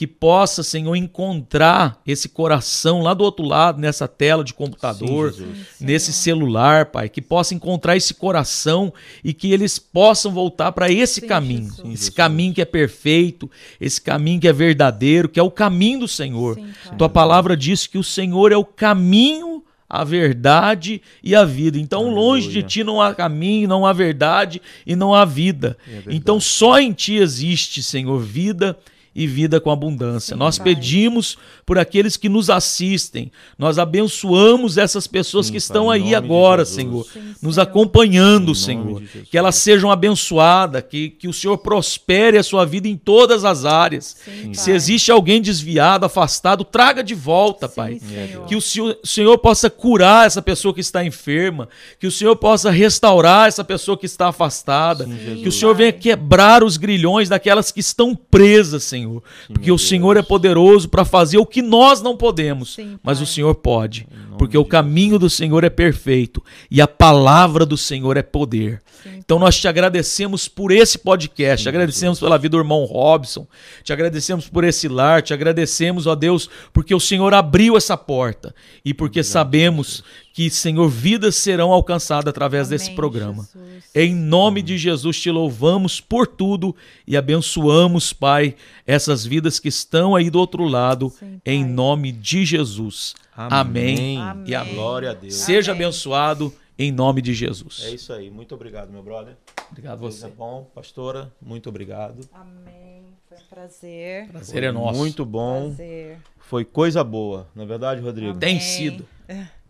que 0.02 0.06
possa, 0.08 0.64
Senhor, 0.64 0.96
encontrar 0.96 2.02
esse 2.04 2.28
coração 2.28 3.02
lá 3.02 3.14
do 3.14 3.22
outro 3.22 3.46
lado, 3.46 3.80
nessa 3.80 4.08
tela 4.08 4.42
de 4.42 4.52
computador, 4.52 5.32
Sim, 5.32 5.52
nesse 5.78 6.12
celular, 6.12 6.86
Pai, 6.86 7.08
que 7.08 7.22
possa 7.22 7.54
encontrar 7.54 7.96
esse 7.96 8.12
coração 8.12 8.92
e 9.22 9.32
que 9.32 9.52
eles 9.52 9.78
possam 9.78 10.32
voltar 10.32 10.72
para 10.72 10.90
esse 10.90 11.20
Sim, 11.20 11.28
caminho, 11.28 11.70
Jesus. 11.70 11.94
esse 11.94 12.10
caminho 12.10 12.52
que 12.52 12.60
é 12.60 12.64
perfeito, 12.64 13.48
esse 13.80 14.00
caminho 14.00 14.40
que 14.40 14.48
é 14.48 14.52
verdadeiro, 14.52 15.28
que 15.28 15.38
é 15.38 15.42
o 15.44 15.52
caminho 15.52 16.00
do 16.00 16.08
Senhor. 16.08 16.56
Sim, 16.56 16.96
Tua 16.98 17.08
palavra 17.08 17.56
diz 17.56 17.86
que 17.86 17.96
o 17.96 18.02
Senhor 18.02 18.50
é 18.50 18.56
o 18.56 18.64
caminho 18.64 19.62
a 19.88 20.02
verdade 20.02 21.00
e 21.22 21.32
a 21.32 21.44
vida. 21.44 21.78
Então, 21.78 22.00
Aleluia. 22.00 22.20
longe 22.20 22.48
de 22.48 22.62
ti 22.62 22.82
não 22.82 23.00
há 23.00 23.14
caminho, 23.14 23.68
não 23.68 23.86
há 23.86 23.92
verdade 23.92 24.60
e 24.84 24.96
não 24.96 25.14
há 25.14 25.24
vida. 25.24 25.76
É 25.86 26.02
então, 26.08 26.40
só 26.40 26.80
em 26.80 26.92
ti 26.92 27.16
existe, 27.16 27.82
Senhor, 27.82 28.18
vida 28.18 28.76
e 29.14 29.26
vida 29.26 29.60
com 29.60 29.70
abundância. 29.70 30.34
Sim, 30.34 30.38
Nós 30.38 30.58
pai. 30.58 30.74
pedimos 30.74 31.36
por 31.66 31.78
aqueles 31.78 32.16
que 32.16 32.28
nos 32.28 32.48
assistem. 32.48 33.30
Nós 33.58 33.78
abençoamos 33.78 34.78
essas 34.78 35.06
pessoas 35.06 35.46
Sim, 35.46 35.52
que 35.52 35.58
estão 35.58 35.86
pai, 35.86 36.00
aí 36.00 36.14
agora, 36.14 36.64
Senhor, 36.64 37.04
Sim, 37.04 37.34
nos 37.42 37.54
Senhor. 37.56 37.62
acompanhando, 37.68 38.54
Senhor. 38.54 39.02
Que 39.30 39.36
elas 39.36 39.56
sejam 39.56 39.90
abençoadas, 39.90 40.84
que, 40.88 41.10
que 41.10 41.28
o 41.28 41.32
Senhor 41.32 41.58
prospere 41.58 42.38
a 42.38 42.42
sua 42.42 42.64
vida 42.64 42.88
em 42.88 42.96
todas 42.96 43.44
as 43.44 43.64
áreas. 43.64 44.16
Se 44.52 44.70
existe 44.70 45.10
alguém 45.10 45.40
desviado, 45.42 46.06
afastado, 46.06 46.64
traga 46.64 47.02
de 47.02 47.14
volta, 47.14 47.68
Pai. 47.68 48.00
Que 48.46 48.56
o 48.56 48.60
Senhor, 48.60 48.96
o 49.02 49.06
Senhor 49.06 49.38
possa 49.38 49.68
curar 49.68 50.26
essa 50.26 50.40
pessoa 50.40 50.72
que 50.72 50.80
está 50.80 51.04
enferma, 51.04 51.68
que 51.98 52.06
o 52.06 52.10
Senhor 52.10 52.36
possa 52.36 52.70
restaurar 52.70 53.48
essa 53.48 53.64
pessoa 53.64 53.96
que 53.96 54.06
está 54.06 54.28
afastada, 54.28 55.06
que 55.42 55.48
o 55.48 55.52
Senhor 55.52 55.74
venha 55.74 55.92
quebrar 55.92 56.64
os 56.64 56.76
grilhões 56.76 57.28
daquelas 57.28 57.70
que 57.70 57.80
estão 57.80 58.14
presas, 58.14 58.84
Senhor. 58.84 59.01
Senhor. 59.02 59.22
Sim, 59.46 59.52
porque 59.54 59.70
o 59.72 59.76
Deus. 59.76 59.88
Senhor 59.88 60.16
é 60.16 60.22
poderoso 60.22 60.88
para 60.88 61.04
fazer 61.04 61.38
o 61.38 61.46
que 61.46 61.62
nós 61.62 62.00
não 62.02 62.16
podemos, 62.16 62.74
Sim, 62.74 62.98
mas 63.02 63.20
o 63.20 63.26
Senhor 63.26 63.54
pode. 63.54 64.06
Porque 64.38 64.56
o 64.56 64.64
caminho 64.64 65.18
do 65.18 65.28
Senhor 65.28 65.64
é 65.64 65.70
perfeito 65.70 66.42
e 66.70 66.80
a 66.80 66.88
palavra 66.88 67.64
do 67.66 67.76
Senhor 67.76 68.16
é 68.16 68.22
poder. 68.22 68.82
Sim, 69.02 69.10
então 69.18 69.38
nós 69.38 69.58
te 69.58 69.66
agradecemos 69.66 70.48
por 70.48 70.70
esse 70.70 70.98
podcast, 70.98 71.64
te 71.64 71.68
agradecemos 71.68 72.20
pela 72.20 72.38
vida 72.38 72.56
do 72.56 72.58
irmão 72.58 72.84
Robson, 72.84 73.46
te 73.82 73.92
agradecemos 73.92 74.48
por 74.48 74.64
esse 74.64 74.88
lar, 74.88 75.22
te 75.22 75.34
agradecemos, 75.34 76.06
ó 76.06 76.14
Deus, 76.14 76.48
porque 76.72 76.94
o 76.94 77.00
Senhor 77.00 77.34
abriu 77.34 77.76
essa 77.76 77.96
porta 77.96 78.54
e 78.84 78.94
porque 78.94 79.20
Obrigado, 79.20 79.32
sabemos 79.32 79.86
Jesus. 79.86 80.04
que, 80.32 80.50
Senhor, 80.50 80.88
vidas 80.88 81.34
serão 81.36 81.72
alcançadas 81.72 82.28
através 82.28 82.68
Amém, 82.68 82.78
desse 82.78 82.90
programa. 82.92 83.48
Jesus. 83.52 83.84
Em 83.94 84.14
nome 84.14 84.62
de 84.62 84.78
Jesus 84.78 85.20
te 85.20 85.30
louvamos 85.30 86.00
por 86.00 86.26
tudo 86.26 86.74
e 87.06 87.16
abençoamos, 87.16 88.12
Pai, 88.12 88.54
essas 88.86 89.24
vidas 89.24 89.58
que 89.58 89.68
estão 89.68 90.14
aí 90.14 90.30
do 90.30 90.38
outro 90.38 90.64
lado, 90.64 91.10
Sim, 91.18 91.40
em 91.44 91.64
nome 91.64 92.12
de 92.12 92.44
Jesus. 92.44 93.14
Amém. 93.34 94.18
Amém. 94.18 94.44
E 94.46 94.54
a 94.54 94.64
glória 94.64 95.10
a 95.10 95.14
Deus. 95.14 95.34
Seja 95.34 95.72
Amém. 95.72 95.84
abençoado 95.84 96.54
em 96.78 96.90
nome 96.90 97.22
de 97.22 97.32
Jesus. 97.34 97.82
É 97.84 97.90
isso 97.90 98.12
aí. 98.12 98.30
Muito 98.30 98.54
obrigado, 98.54 98.90
meu 98.90 99.02
brother. 99.02 99.36
Obrigado 99.70 99.94
a 99.94 99.96
você. 99.96 100.26
É 100.26 100.28
bom, 100.28 100.70
pastora. 100.74 101.32
Muito 101.40 101.68
obrigado. 101.68 102.28
Amém. 102.32 103.04
Foi 103.28 103.38
um 103.38 103.46
prazer. 103.48 104.28
Prazer 104.28 104.60
Foi 104.60 104.64
é 104.64 104.72
nosso. 104.72 104.98
Muito 104.98 105.24
bom. 105.24 105.74
Prazer. 105.74 106.18
Foi 106.38 106.64
coisa 106.64 107.02
boa, 107.02 107.48
não 107.54 107.64
é 107.64 107.66
verdade, 107.66 108.00
Rodrigo? 108.02 108.32
Amém. 108.32 108.40
Tem 108.40 108.60
sido. 108.60 109.08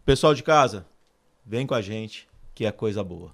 Pessoal 0.05 0.35
de 0.35 0.43
casa, 0.43 0.85
vem 1.47 1.65
com 1.65 1.75
a 1.75 1.81
gente, 1.81 2.27
que 2.55 2.67
é 2.67 2.73
coisa 2.73 3.05
boa. 3.05 3.31